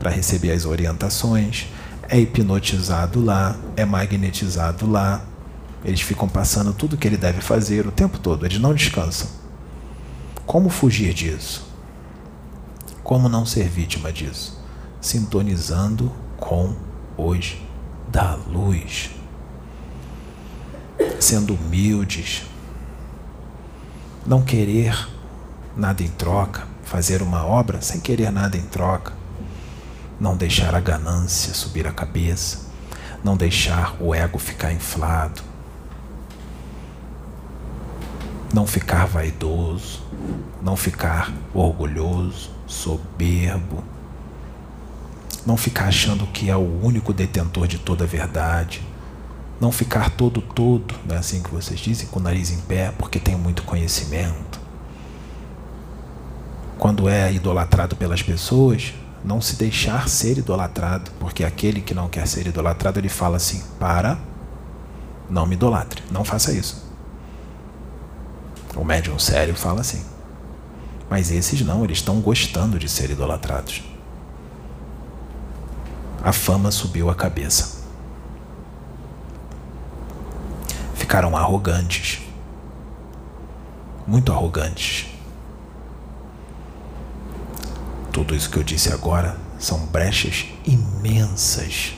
[0.00, 1.68] para receber as orientações,
[2.08, 5.24] é hipnotizado lá, é magnetizado lá.
[5.84, 9.28] Eles ficam passando tudo que ele deve fazer o tempo todo, eles não descansam.
[10.44, 11.73] Como fugir disso?
[13.04, 14.58] Como não ser vítima disso?
[14.98, 16.74] Sintonizando com
[17.18, 17.54] os
[18.08, 19.10] da luz.
[21.20, 22.44] Sendo humildes.
[24.26, 25.06] Não querer
[25.76, 26.66] nada em troca.
[26.82, 29.12] Fazer uma obra sem querer nada em troca.
[30.18, 32.70] Não deixar a ganância subir a cabeça.
[33.22, 35.42] Não deixar o ego ficar inflado.
[38.50, 40.00] Não ficar vaidoso.
[40.62, 43.84] Não ficar orgulhoso soberbo,
[45.46, 48.82] não ficar achando que é o único detentor de toda a verdade,
[49.60, 52.92] não ficar todo todo, não é assim que vocês dizem, com o nariz em pé,
[52.98, 54.60] porque tem muito conhecimento.
[56.78, 58.94] Quando é idolatrado pelas pessoas,
[59.24, 63.62] não se deixar ser idolatrado, porque aquele que não quer ser idolatrado, ele fala assim:
[63.78, 64.18] para,
[65.30, 66.84] não me idolatre, não faça isso.
[68.76, 70.13] O médium sério fala assim.
[71.14, 73.84] Mas esses não, eles estão gostando de ser idolatrados.
[76.20, 77.84] A fama subiu a cabeça.
[80.96, 82.20] Ficaram arrogantes.
[84.04, 85.06] muito arrogantes.
[88.10, 91.92] Tudo isso que eu disse agora são brechas imensas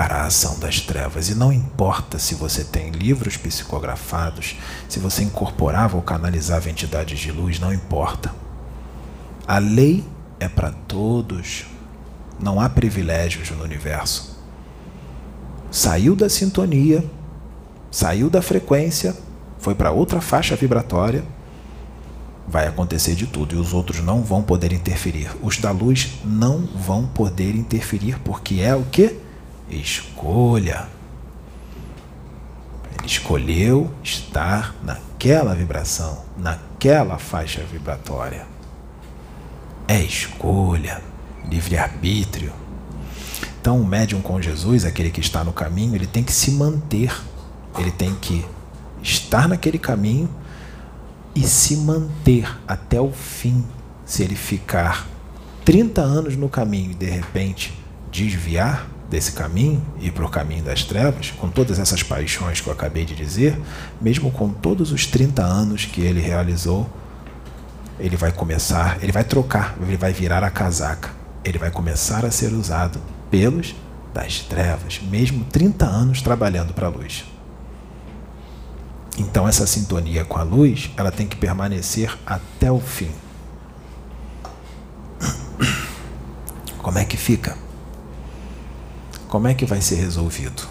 [0.00, 1.28] para a ação das trevas.
[1.28, 4.56] E não importa se você tem livros psicografados,
[4.88, 8.34] se você incorporava ou canalizava entidades de luz, não importa.
[9.46, 10.02] A lei
[10.38, 11.66] é para todos.
[12.38, 14.42] Não há privilégios no universo.
[15.70, 17.04] Saiu da sintonia,
[17.90, 19.14] saiu da frequência,
[19.58, 21.22] foi para outra faixa vibratória,
[22.48, 25.30] vai acontecer de tudo e os outros não vão poder interferir.
[25.42, 29.28] Os da luz não vão poder interferir porque é o que?
[29.76, 30.88] Escolha.
[32.98, 38.46] Ele escolheu estar naquela vibração, naquela faixa vibratória.
[39.86, 41.02] É escolha,
[41.48, 42.52] livre-arbítrio.
[43.60, 47.12] Então, o médium com Jesus, aquele que está no caminho, ele tem que se manter,
[47.78, 48.44] ele tem que
[49.02, 50.28] estar naquele caminho
[51.34, 53.64] e se manter até o fim.
[54.04, 55.06] Se ele ficar
[55.64, 57.72] 30 anos no caminho e de repente
[58.10, 62.72] desviar, desse caminho e para o caminho das trevas, com todas essas paixões que eu
[62.72, 63.60] acabei de dizer,
[64.00, 66.88] mesmo com todos os 30 anos que ele realizou,
[67.98, 71.10] ele vai começar, ele vai trocar, ele vai virar a casaca,
[71.44, 73.00] ele vai começar a ser usado
[73.30, 73.74] pelos
[74.14, 77.24] das trevas, mesmo 30 anos trabalhando para a luz.
[79.18, 83.10] Então essa sintonia com a luz, ela tem que permanecer até o fim.
[86.78, 87.56] Como é que fica?
[89.30, 90.68] Como é que vai ser resolvido?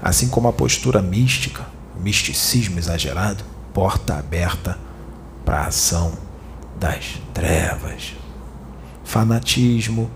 [0.00, 1.66] Assim como a postura mística,
[1.98, 3.42] o misticismo exagerado,
[3.74, 4.78] porta aberta
[5.44, 6.12] para a ação
[6.78, 8.14] das trevas.
[9.02, 10.08] Fanatismo,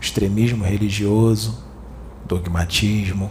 [0.00, 1.64] extremismo religioso,
[2.24, 3.28] dogmatismo,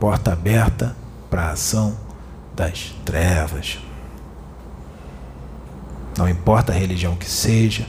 [0.00, 0.96] porta aberta
[1.28, 1.98] para a ação
[2.54, 3.78] das trevas.
[6.16, 7.86] Não importa a religião que seja,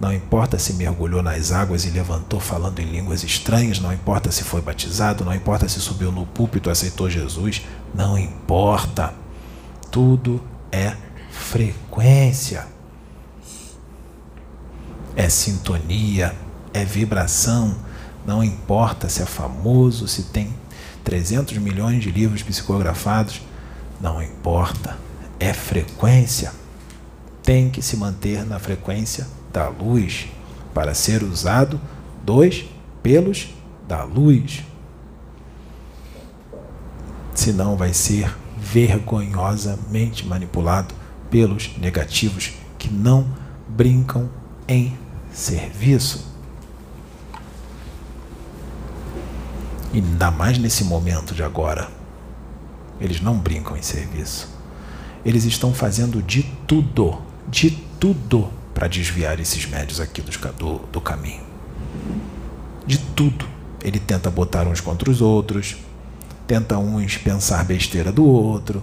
[0.00, 4.42] não importa se mergulhou nas águas e levantou falando em línguas estranhas, não importa se
[4.42, 7.62] foi batizado, não importa se subiu no púlpito aceitou Jesus,
[7.94, 9.12] não importa.
[9.90, 10.42] Tudo
[10.72, 10.96] é
[11.30, 12.66] frequência.
[15.14, 16.34] É sintonia,
[16.72, 17.76] é vibração.
[18.24, 20.54] Não importa se é famoso, se tem
[21.04, 23.42] 300 milhões de livros psicografados,
[24.00, 24.96] não importa.
[25.38, 26.52] É frequência.
[27.42, 30.28] Tem que se manter na frequência da luz
[30.72, 31.80] para ser usado
[32.24, 32.64] dos
[33.02, 33.48] pelos
[33.88, 34.62] da luz.
[37.34, 40.94] Senão vai ser vergonhosamente manipulado
[41.30, 43.26] pelos negativos que não
[43.68, 44.28] brincam
[44.68, 44.96] em
[45.32, 46.28] serviço.
[49.92, 51.88] E ainda mais nesse momento de agora.
[53.00, 54.48] Eles não brincam em serviço.
[55.24, 61.00] Eles estão fazendo de tudo, de tudo para desviar esses médios aqui do, do, do
[61.02, 61.42] caminho.
[62.86, 63.46] De tudo.
[63.84, 65.76] Ele tenta botar uns contra os outros,
[66.46, 68.82] tenta uns pensar besteira do outro,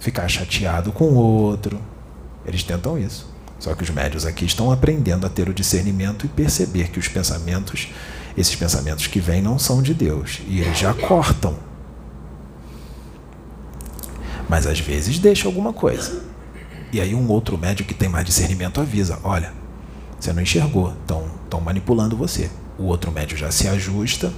[0.00, 1.78] ficar chateado com o outro.
[2.46, 3.30] Eles tentam isso.
[3.58, 7.08] Só que os médios aqui estão aprendendo a ter o discernimento e perceber que os
[7.08, 7.90] pensamentos,
[8.38, 10.40] esses pensamentos que vêm, não são de Deus.
[10.46, 11.58] E eles já cortam.
[14.48, 16.27] Mas às vezes deixa alguma coisa.
[16.92, 19.52] E aí um outro médico que tem mais discernimento avisa: olha,
[20.18, 22.50] você não enxergou, estão manipulando você.
[22.78, 24.32] O outro médico já se ajusta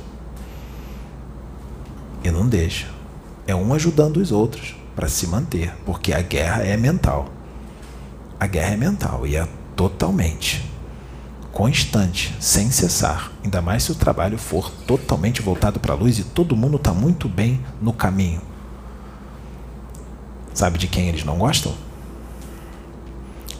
[2.24, 2.88] e não deixa.
[3.46, 7.28] É um ajudando os outros para se manter, porque a guerra é mental.
[8.38, 9.46] A guerra é mental e é
[9.76, 10.68] totalmente
[11.53, 13.32] constante, sem cessar.
[13.42, 16.92] Ainda mais se o trabalho for totalmente voltado para a luz e todo mundo está
[16.92, 18.40] muito bem no caminho.
[20.55, 21.74] Sabe de quem eles não gostam?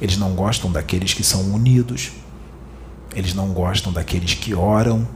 [0.01, 2.13] Eles não gostam daqueles que são unidos,
[3.15, 5.07] eles não gostam daqueles que oram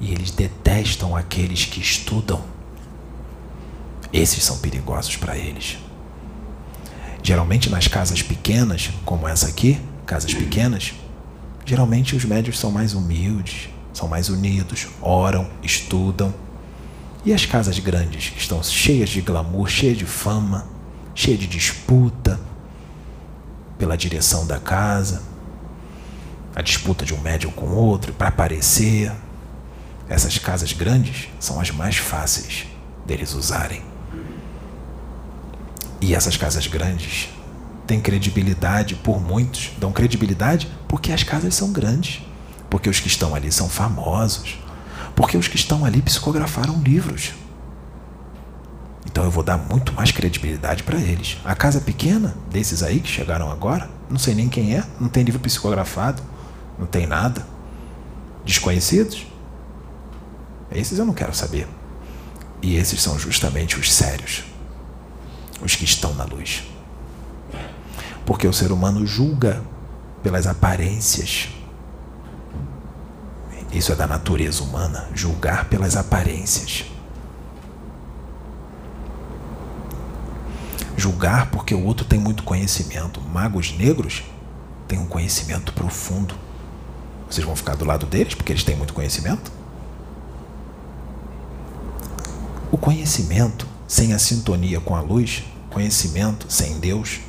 [0.00, 2.42] e eles detestam aqueles que estudam.
[4.12, 5.78] Esses são perigosos para eles.
[7.22, 10.92] Geralmente nas casas pequenas, como essa aqui, casas pequenas,
[11.64, 16.34] geralmente os médios são mais humildes, são mais unidos, oram, estudam.
[17.24, 20.66] E as casas grandes, que estão cheias de glamour, cheias de fama,
[21.14, 22.38] cheias de disputa,
[23.84, 25.20] pela direção da casa,
[26.56, 29.12] a disputa de um médium com outro para aparecer.
[30.08, 32.66] Essas casas grandes são as mais fáceis
[33.04, 33.82] deles usarem.
[36.00, 37.28] E essas casas grandes
[37.86, 42.22] têm credibilidade por muitos, dão credibilidade porque as casas são grandes,
[42.70, 44.56] porque os que estão ali são famosos,
[45.14, 47.34] porque os que estão ali psicografaram livros.
[49.14, 51.38] Então eu vou dar muito mais credibilidade para eles.
[51.44, 55.22] A casa pequena, desses aí que chegaram agora, não sei nem quem é, não tem
[55.22, 56.20] livro psicografado,
[56.76, 57.46] não tem nada.
[58.44, 59.24] Desconhecidos?
[60.68, 61.68] Esses eu não quero saber.
[62.60, 64.42] E esses são justamente os sérios,
[65.62, 66.64] os que estão na luz.
[68.26, 69.62] Porque o ser humano julga
[70.24, 71.50] pelas aparências.
[73.72, 76.86] Isso é da natureza humana, julgar pelas aparências.
[80.96, 83.20] Julgar porque o outro tem muito conhecimento.
[83.20, 84.22] Magos negros
[84.86, 86.34] têm um conhecimento profundo.
[87.28, 89.50] Vocês vão ficar do lado deles porque eles têm muito conhecimento?
[92.70, 97.20] O conhecimento sem a sintonia com a luz, conhecimento sem Deus,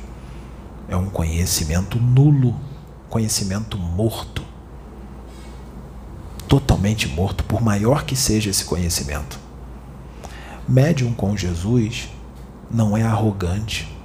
[0.88, 2.58] é um conhecimento nulo,
[3.08, 4.42] conhecimento morto.
[6.48, 9.38] Totalmente morto, por maior que seja esse conhecimento.
[10.68, 12.08] Médium com Jesus
[12.70, 13.96] não é arrogante,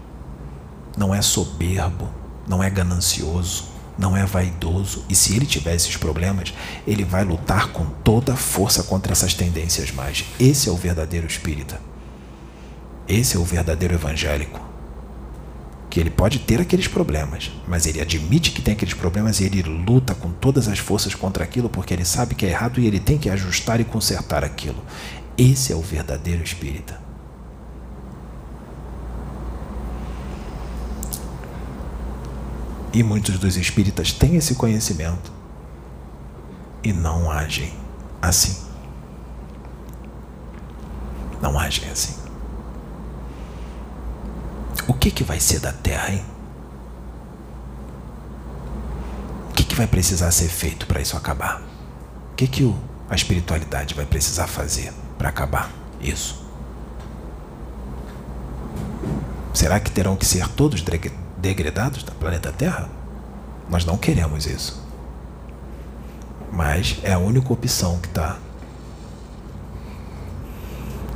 [0.98, 2.10] não é soberbo,
[2.48, 3.66] não é ganancioso,
[3.98, 5.06] não é vaidoso.
[5.10, 6.54] E se ele tiver esses problemas,
[6.86, 10.26] ele vai lutar com toda a força contra essas tendências mais.
[10.40, 11.80] Esse é o verdadeiro espírita.
[13.08, 14.60] Esse é o verdadeiro evangélico.
[15.90, 19.62] Que ele pode ter aqueles problemas, mas ele admite que tem aqueles problemas e ele
[19.62, 23.00] luta com todas as forças contra aquilo porque ele sabe que é errado e ele
[23.00, 24.82] tem que ajustar e consertar aquilo.
[25.38, 27.11] Esse é o verdadeiro espírita.
[32.94, 35.32] E muitos dos espíritas têm esse conhecimento
[36.84, 37.74] e não agem
[38.22, 38.66] assim.
[41.42, 42.16] Não agem assim.
[44.88, 46.26] O que, que vai ser da Terra, hein?
[49.50, 51.62] O que, que vai precisar ser feito para isso acabar?
[52.32, 52.76] O que, que
[53.10, 55.72] a espiritualidade vai precisar fazer para acabar
[56.02, 56.42] isso?
[59.54, 60.82] Será que terão que ser todos
[61.42, 62.88] degradados da planeta Terra?
[63.70, 64.82] Nós não queremos isso.
[66.52, 68.38] Mas é a única opção que está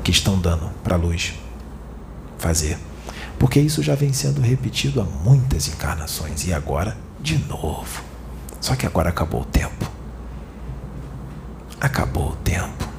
[0.04, 1.34] que estão dando para a luz
[2.38, 2.78] fazer.
[3.40, 8.04] Porque isso já vem sendo repetido há muitas encarnações e agora de novo.
[8.62, 9.92] Só que agora acabou o tempo.
[11.82, 12.95] Acabou o tempo.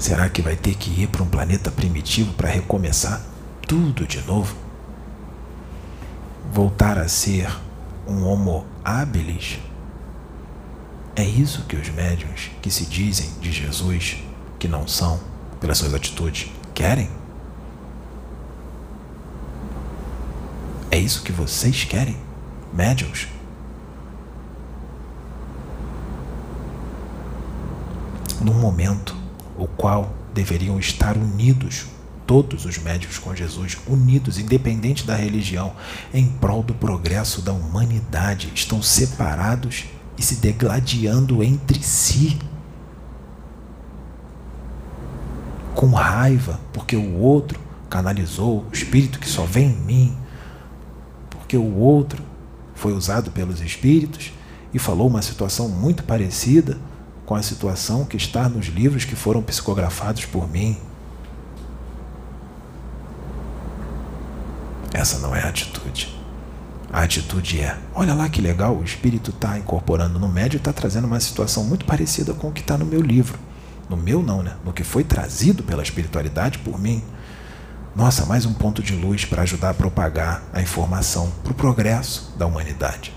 [0.00, 3.20] Será que vai ter que ir para um planeta primitivo para recomeçar
[3.68, 4.56] tudo de novo?
[6.50, 7.54] Voltar a ser
[8.08, 9.58] um Homo habilis?
[11.14, 14.16] É isso que os médiuns que se dizem de Jesus,
[14.58, 15.20] que não são,
[15.60, 17.10] pelas suas atitudes, querem?
[20.90, 22.16] É isso que vocês querem,
[22.72, 23.28] médiuns?
[28.40, 29.19] Num momento
[29.56, 31.86] o qual deveriam estar unidos,
[32.26, 35.72] todos os médicos com Jesus, unidos, independente da religião,
[36.14, 39.86] em prol do progresso da humanidade, estão separados
[40.16, 42.38] e se degladiando entre si.
[45.74, 50.16] Com raiva, porque o outro canalizou o espírito que só vem em mim,
[51.28, 52.22] porque o outro
[52.74, 54.32] foi usado pelos espíritos
[54.72, 56.78] e falou uma situação muito parecida
[57.30, 60.76] com a situação que está nos livros que foram psicografados por mim.
[64.92, 66.12] Essa não é a atitude.
[66.92, 70.72] A atitude é: olha lá que legal, o espírito está incorporando no médio e está
[70.72, 73.38] trazendo uma situação muito parecida com o que está no meu livro.
[73.88, 74.56] No meu, não, né?
[74.64, 77.00] No que foi trazido pela espiritualidade por mim.
[77.94, 82.34] Nossa, mais um ponto de luz para ajudar a propagar a informação para o progresso
[82.36, 83.14] da humanidade.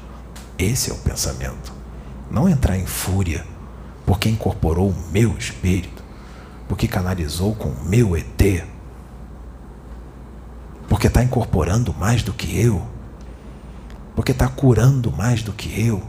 [0.55, 1.73] Esse é o pensamento.
[2.29, 3.43] Não entrar em fúria
[4.05, 6.03] porque incorporou o meu espírito,
[6.67, 8.65] porque canalizou com o meu ET,
[10.87, 12.85] porque está incorporando mais do que eu,
[14.15, 16.03] porque está curando mais do que eu.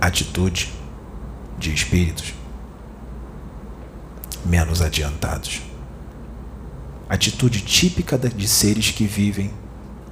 [0.00, 0.72] Atitude
[1.58, 2.34] de espíritos
[4.44, 5.62] menos adiantados.
[7.08, 9.52] Atitude típica de seres que vivem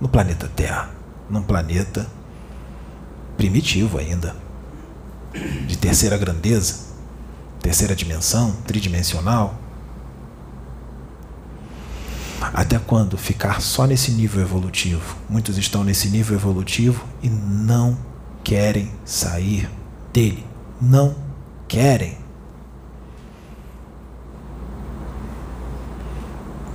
[0.01, 1.00] no planeta Terra
[1.31, 2.07] num planeta
[3.37, 4.37] primitivo ainda,
[5.67, 6.91] de terceira grandeza,
[7.61, 9.59] terceira dimensão, tridimensional.
[12.53, 15.17] Até quando ficar só nesse nível evolutivo?
[15.29, 17.97] Muitos estão nesse nível evolutivo e não
[18.43, 19.71] querem sair
[20.13, 20.45] dele.
[20.81, 21.15] Não
[21.69, 22.19] querem.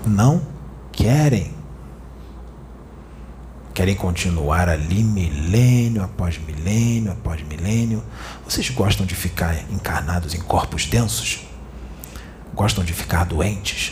[0.06, 0.41] Não
[0.91, 1.53] querem.
[3.76, 8.01] Querem continuar ali milênio após milênio após milênio?
[8.47, 11.41] Vocês gostam de ficar encarnados em corpos densos?
[12.53, 13.91] Gostam de ficar doentes?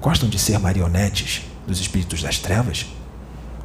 [0.00, 2.86] Gostam de ser marionetes dos espíritos das trevas?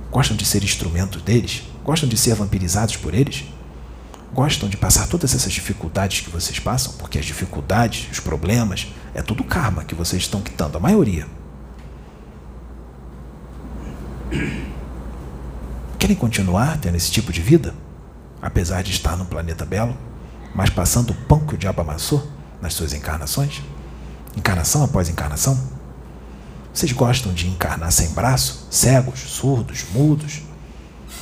[0.09, 1.61] Gostam de ser instrumentos deles?
[1.83, 3.43] Gostam de ser vampirizados por eles?
[4.33, 6.93] Gostam de passar todas essas dificuldades que vocês passam?
[6.93, 11.27] Porque as dificuldades, os problemas, é tudo karma que vocês estão quitando, a maioria.
[16.05, 17.73] Querem continuar tendo esse tipo de vida?
[18.39, 19.97] Apesar de estar num planeta belo,
[20.53, 22.31] mas passando o pão que o diabo amassou
[22.61, 23.63] nas suas encarnações?
[24.37, 25.59] Encarnação após encarnação?
[26.71, 30.43] Vocês gostam de encarnar sem braço, cegos, surdos, mudos?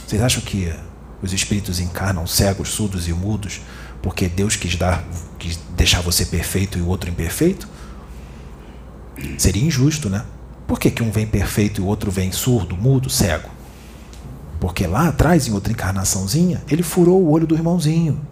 [0.05, 0.75] Vocês acham que
[1.21, 3.61] os espíritos encarnam cegos, surdos e mudos
[4.01, 5.01] porque Deus quis, dar,
[5.39, 7.69] quis deixar você perfeito e o outro imperfeito?
[9.37, 10.25] Seria injusto, né?
[10.67, 13.62] Por que, que um vem perfeito e o outro vem surdo, mudo, cego?
[14.63, 18.25] Porque lá atrás, em outra encarnaçãozinha, ele furou o olho do irmãozinho.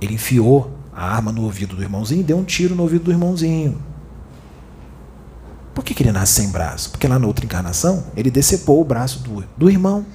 [0.00, 3.10] Ele enfiou a arma no ouvido do irmãozinho e deu um tiro no ouvido do
[3.10, 3.78] irmãozinho.
[5.74, 6.90] Por que, que ele nasce sem braço?
[6.90, 10.06] Porque lá na outra encarnação ele decepou o braço do, do irmão.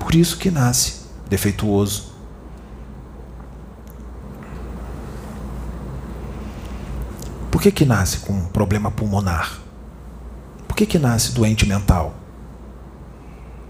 [0.00, 2.14] Por isso que nasce defeituoso.
[7.48, 9.61] Por que, que nasce com um problema pulmonar?
[10.72, 12.14] Por que, que nasce doente mental?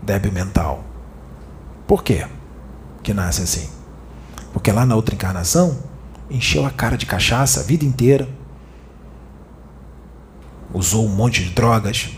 [0.01, 0.85] Débil mental?
[1.85, 2.29] Por quê
[3.03, 3.69] que nasce assim?
[4.53, 5.77] Porque lá na outra encarnação
[6.31, 8.29] encheu a cara de cachaça a vida inteira
[10.73, 12.11] usou um monte de drogas.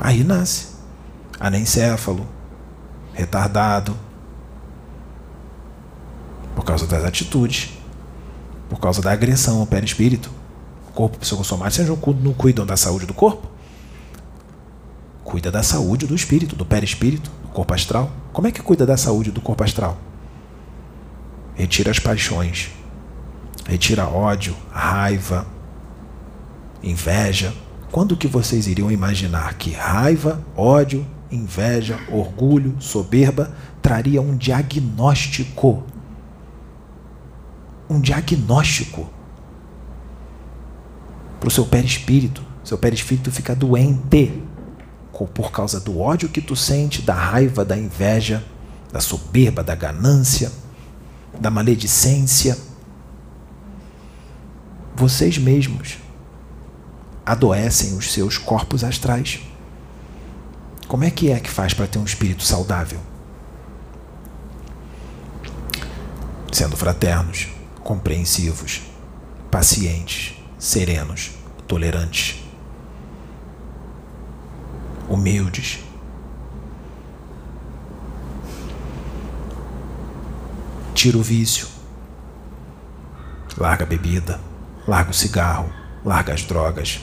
[0.00, 0.74] Aí nasce
[1.38, 2.26] anencéfalo,
[3.14, 3.96] retardado,
[6.56, 7.70] por causa das atitudes,
[8.68, 10.39] por causa da agressão ao perispírito.
[11.00, 13.48] Corpo psicossomático, vocês não cuidam da saúde do corpo?
[15.24, 18.12] Cuida da saúde do espírito, do perispírito, do corpo astral.
[18.34, 19.96] Como é que cuida da saúde do corpo astral?
[21.54, 22.68] Retira as paixões,
[23.66, 25.46] retira ódio, raiva,
[26.82, 27.54] inveja.
[27.90, 35.82] Quando que vocês iriam imaginar que raiva, ódio, inveja, orgulho, soberba traria um diagnóstico?
[37.88, 39.08] Um diagnóstico
[41.40, 42.44] para o seu perispírito.
[42.62, 44.40] Seu perispírito fica doente
[45.34, 48.44] por causa do ódio que tu sente, da raiva, da inveja,
[48.92, 50.52] da soberba, da ganância,
[51.38, 52.56] da maledicência
[55.00, 55.96] vocês mesmos
[57.24, 59.40] adoecem os seus corpos astrais.
[60.86, 63.00] Como é que é que faz para ter um espírito saudável?
[66.52, 67.48] Sendo fraternos,
[67.82, 68.82] compreensivos,
[69.50, 71.32] pacientes, serenos,
[71.66, 72.40] tolerantes,
[75.08, 75.80] humildes.
[80.94, 81.66] Tira o vício,
[83.56, 84.50] larga a bebida
[84.90, 85.70] Larga o cigarro,
[86.04, 87.00] larga as drogas.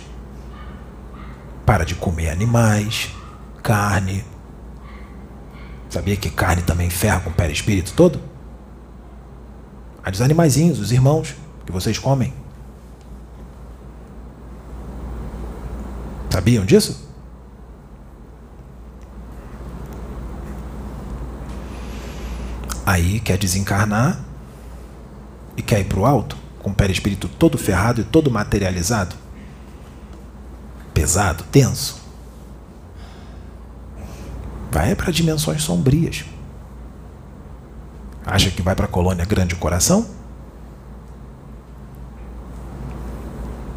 [1.65, 3.09] Para de comer animais,
[3.63, 4.25] carne.
[5.89, 8.19] Sabia que carne também ferra com o perispírito todo?
[10.03, 11.35] A dos animaizinhos, os irmãos,
[11.65, 12.33] que vocês comem.
[16.37, 17.09] Sabiam disso?
[22.85, 24.19] Aí quer desencarnar
[25.57, 26.37] e quer ir para o alto?
[26.59, 29.15] com o perispírito todo ferrado e todo materializado?
[30.93, 31.99] Pesado, tenso.
[34.71, 36.23] Vai para dimensões sombrias.
[38.23, 40.07] Acha que vai para a colônia Grande Coração?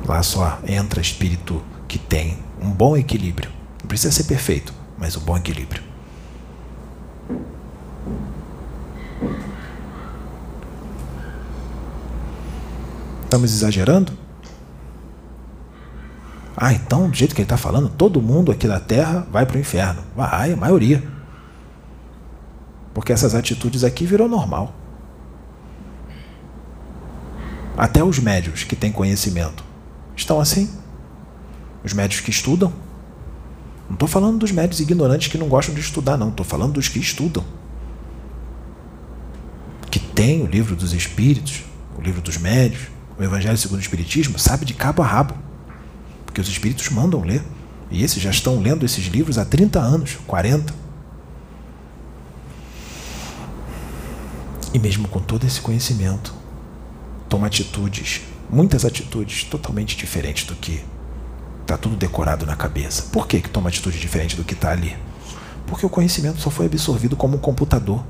[0.06, 3.50] Lá só entra espírito que tem um bom equilíbrio.
[3.82, 5.82] Não precisa ser perfeito, mas um bom equilíbrio.
[13.24, 14.12] Estamos exagerando?
[16.56, 19.56] Ah, então, do jeito que ele está falando, todo mundo aqui da Terra vai para
[19.56, 20.04] o inferno.
[20.14, 21.02] Vai, a maioria.
[22.94, 24.72] Porque essas atitudes aqui virou normal.
[27.76, 29.64] Até os médios que têm conhecimento
[30.14, 30.79] estão assim.
[31.84, 32.72] Os médios que estudam.
[33.88, 36.28] Não estou falando dos médios ignorantes que não gostam de estudar, não.
[36.28, 37.44] Estou falando dos que estudam.
[39.90, 41.64] Que tem o livro dos espíritos,
[41.98, 42.82] o livro dos médios,
[43.18, 45.34] o Evangelho segundo o Espiritismo, sabe de cabo a rabo.
[46.24, 47.42] Porque os espíritos mandam ler.
[47.90, 50.72] E esses já estão lendo esses livros há 30 anos, 40.
[54.72, 56.32] E mesmo com todo esse conhecimento,
[57.28, 60.82] toma atitudes muitas atitudes totalmente diferentes do que
[61.70, 63.04] está tudo decorado na cabeça.
[63.12, 64.96] Por que, que toma atitude diferente do que está ali?
[65.68, 68.04] Porque o conhecimento só foi absorvido como um computador.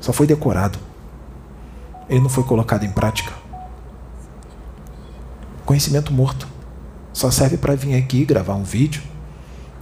[0.00, 0.76] Só foi decorado.
[2.08, 3.32] Ele não foi colocado em prática.
[5.64, 6.48] Conhecimento morto.
[7.12, 9.02] Só serve para vir aqui gravar um vídeo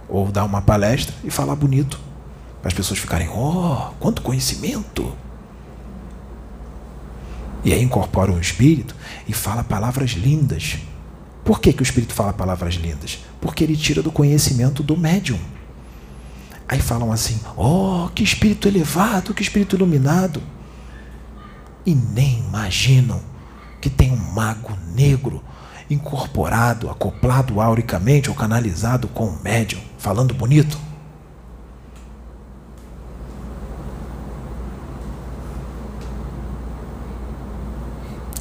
[0.07, 1.99] ou dar uma palestra e falar bonito.
[2.61, 5.17] Para as pessoas ficarem, oh, quanto conhecimento!
[7.63, 8.95] E aí incorpora um espírito
[9.27, 10.77] e fala palavras lindas.
[11.51, 13.19] Por que, que o espírito fala palavras lindas?
[13.41, 15.37] Porque ele tira do conhecimento do médium.
[16.65, 20.41] Aí falam assim: oh, que espírito elevado, que espírito iluminado.
[21.85, 23.21] E nem imaginam
[23.81, 25.43] que tem um mago negro
[25.89, 30.79] incorporado, acoplado auricamente ou canalizado com o médium, falando bonito.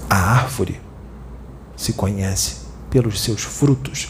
[0.09, 0.81] A árvore
[1.77, 4.09] se conhece pelos seus frutos.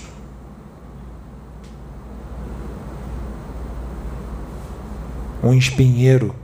[5.43, 6.35] Um espinheiro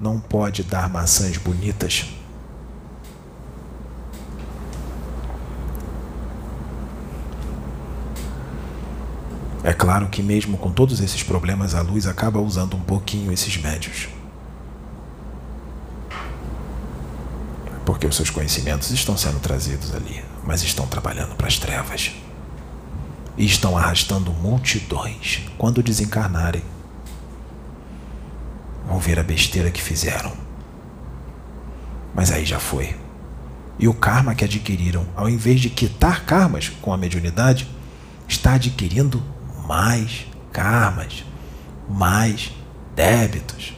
[0.00, 2.06] não pode dar maçãs bonitas.
[9.64, 13.56] É claro que, mesmo com todos esses problemas, a luz acaba usando um pouquinho esses
[13.56, 14.08] médios.
[17.96, 22.12] Porque os seus conhecimentos estão sendo trazidos ali, mas estão trabalhando para as trevas.
[23.38, 26.62] E estão arrastando multidões quando desencarnarem.
[28.86, 30.30] Vão ver a besteira que fizeram.
[32.14, 32.94] Mas aí já foi.
[33.78, 37.66] E o karma que adquiriram, ao invés de quitar karmas com a mediunidade,
[38.28, 39.22] está adquirindo
[39.66, 41.24] mais karmas,
[41.88, 42.52] mais
[42.94, 43.72] débitos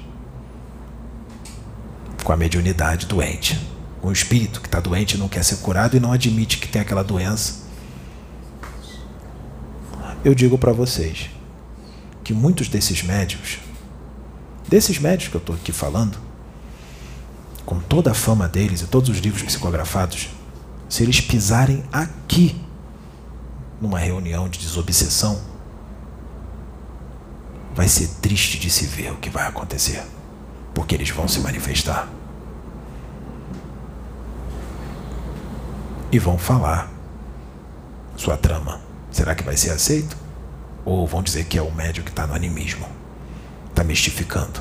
[2.25, 3.78] com a mediunidade doente.
[4.03, 6.81] O espírito que está doente e não quer ser curado e não admite que tem
[6.81, 7.67] aquela doença.
[10.25, 11.31] Eu digo para vocês
[12.23, 13.59] que muitos desses médios,
[14.69, 16.19] desses médios que eu estou aqui falando,
[17.65, 20.29] com toda a fama deles e todos os livros psicografados,
[20.89, 22.61] se eles pisarem aqui,
[23.81, 25.41] numa reunião de desobsessão,
[27.75, 30.03] vai ser triste de se ver o que vai acontecer,
[30.75, 32.09] porque eles vão se manifestar
[36.11, 36.91] e vão falar
[38.17, 38.81] sua trama.
[39.11, 40.17] Será que vai ser aceito?
[40.85, 42.87] Ou vão dizer que é o médio que está no animismo,
[43.69, 44.61] está mistificando?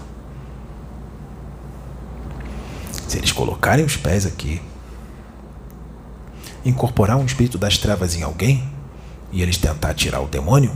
[3.07, 4.61] Se eles colocarem os pés aqui,
[6.65, 8.69] incorporar um espírito das trevas em alguém
[9.31, 10.71] e eles tentar tirar o demônio,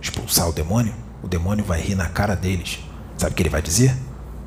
[0.00, 2.78] expulsar o demônio, o demônio vai rir na cara deles.
[3.18, 3.94] Sabe o que ele vai dizer?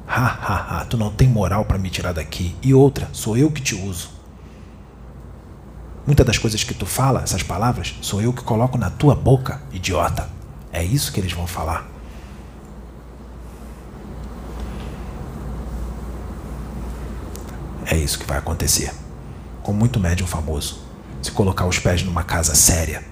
[0.07, 2.55] Ha, ha, ha, tu não tem moral para me tirar daqui.
[2.63, 4.18] E outra, sou eu que te uso.
[6.09, 9.61] Muitas das coisas que tu fala, essas palavras, sou eu que coloco na tua boca,
[9.71, 10.27] idiota.
[10.73, 11.87] É isso que eles vão falar.
[17.85, 18.91] É isso que vai acontecer.
[19.61, 20.81] Com muito médium famoso.
[21.21, 23.03] Se colocar os pés numa casa séria,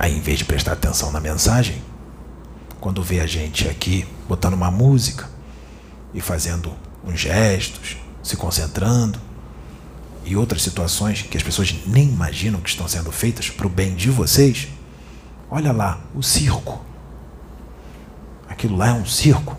[0.00, 1.80] Aí, em vez de prestar atenção na mensagem,
[2.80, 5.28] quando vê a gente aqui botando uma música
[6.14, 6.72] e fazendo
[7.04, 9.20] uns gestos, se concentrando,
[10.24, 13.94] e outras situações que as pessoas nem imaginam que estão sendo feitas para o bem
[13.94, 14.68] de vocês,
[15.50, 16.84] olha lá, o circo.
[18.48, 19.56] Aquilo lá é um circo.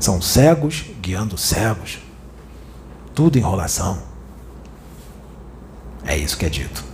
[0.00, 1.98] São cegos guiando cegos.
[3.14, 4.02] Tudo enrolação.
[6.04, 6.87] É isso que é dito.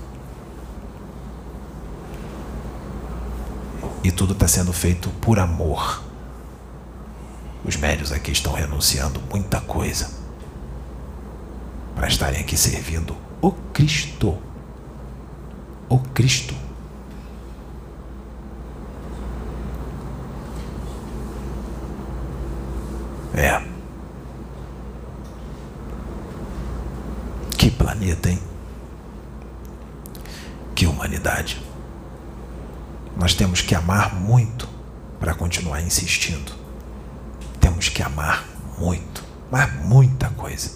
[4.05, 6.03] E tudo está sendo feito por amor.
[7.65, 10.11] Os médios aqui estão renunciando muita coisa
[11.97, 14.37] para estarem aqui servindo o Cristo.
[15.89, 16.55] O Cristo.
[23.33, 23.67] É.
[27.57, 28.39] Que planeta, hein?
[30.75, 31.64] Que humanidade.
[33.25, 34.69] Nós temos que amar muito
[35.19, 36.53] para continuar insistindo.
[37.59, 38.47] Temos que amar
[38.79, 40.71] muito, mas muita coisa,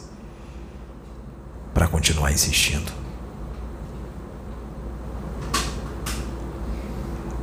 [1.75, 2.91] para continuar insistindo.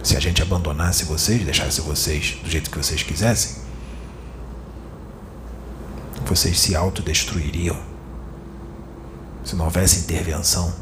[0.01, 3.62] Se a gente abandonasse vocês, deixasse vocês do jeito que vocês quisessem,
[6.26, 7.78] vocês se autodestruiriam.
[9.43, 10.74] Se não houvesse intervenção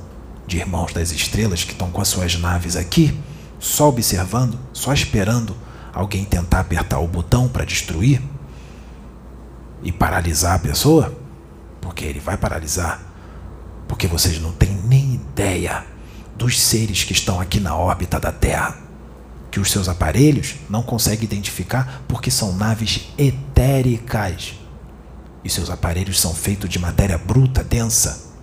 [0.48, 3.22] de irmãos das estrelas que estão com as suas naves aqui,
[3.64, 5.56] só observando, só esperando
[5.94, 8.22] alguém tentar apertar o botão para destruir
[9.82, 11.18] e paralisar a pessoa?
[11.80, 13.02] Porque ele vai paralisar.
[13.88, 15.86] Porque vocês não têm nem ideia
[16.36, 18.78] dos seres que estão aqui na órbita da Terra,
[19.50, 24.56] que os seus aparelhos não conseguem identificar porque são naves etéricas.
[25.42, 28.34] E seus aparelhos são feitos de matéria bruta, densa.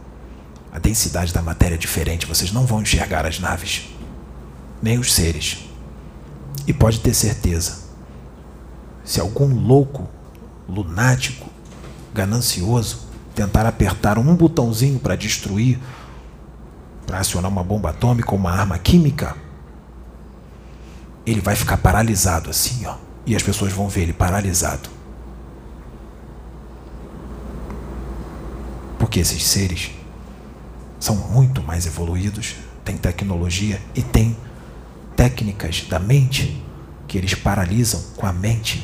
[0.73, 3.89] A densidade da matéria é diferente, vocês não vão enxergar as naves,
[4.83, 5.68] nem os seres.
[6.66, 7.78] E pode ter certeza,
[9.05, 10.09] se algum louco,
[10.68, 11.49] lunático,
[12.14, 15.78] ganancioso tentar apertar um botãozinho para destruir,
[17.07, 19.37] para acionar uma bomba atômica ou uma arma química,
[21.24, 22.97] ele vai ficar paralisado assim, ó.
[23.26, 24.89] E as pessoas vão ver ele paralisado.
[28.99, 29.91] Porque esses seres
[30.99, 34.37] são muito mais evoluídos, têm tecnologia e têm
[35.21, 36.64] técnicas da mente
[37.07, 38.83] que eles paralisam com a mente.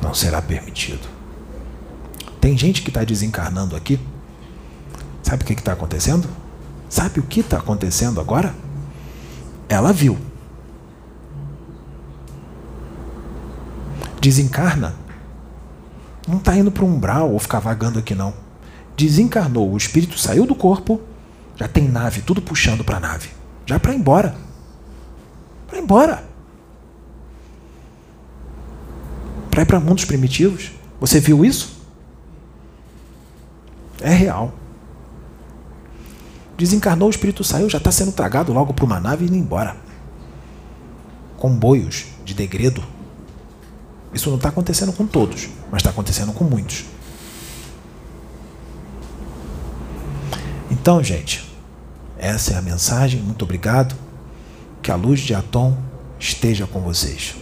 [0.00, 1.08] Não será permitido.
[2.40, 3.98] Tem gente que está desencarnando aqui.
[5.20, 6.28] Sabe o que está acontecendo?
[6.88, 8.54] Sabe o que está acontecendo agora?
[9.68, 10.16] Ela viu.
[14.20, 14.94] Desencarna.
[16.28, 18.41] Não está indo para um umbral ou ficar vagando aqui, não.
[18.96, 21.00] Desencarnou, o espírito saiu do corpo,
[21.56, 23.30] já tem nave, tudo puxando para a nave.
[23.66, 24.34] Já para ir embora.
[25.68, 26.24] Para ir embora.
[29.50, 30.72] Para ir para mundos primitivos.
[31.00, 31.80] Você viu isso?
[34.00, 34.52] É real.
[36.56, 39.76] Desencarnou, o espírito saiu, já está sendo tragado logo para uma nave e indo embora.
[41.38, 42.82] Comboios de degredo.
[44.12, 46.84] Isso não está acontecendo com todos, mas está acontecendo com muitos.
[50.82, 51.48] Então, gente,
[52.18, 53.20] essa é a mensagem.
[53.20, 53.94] Muito obrigado.
[54.82, 55.78] Que a luz de Atom
[56.18, 57.36] esteja com vocês.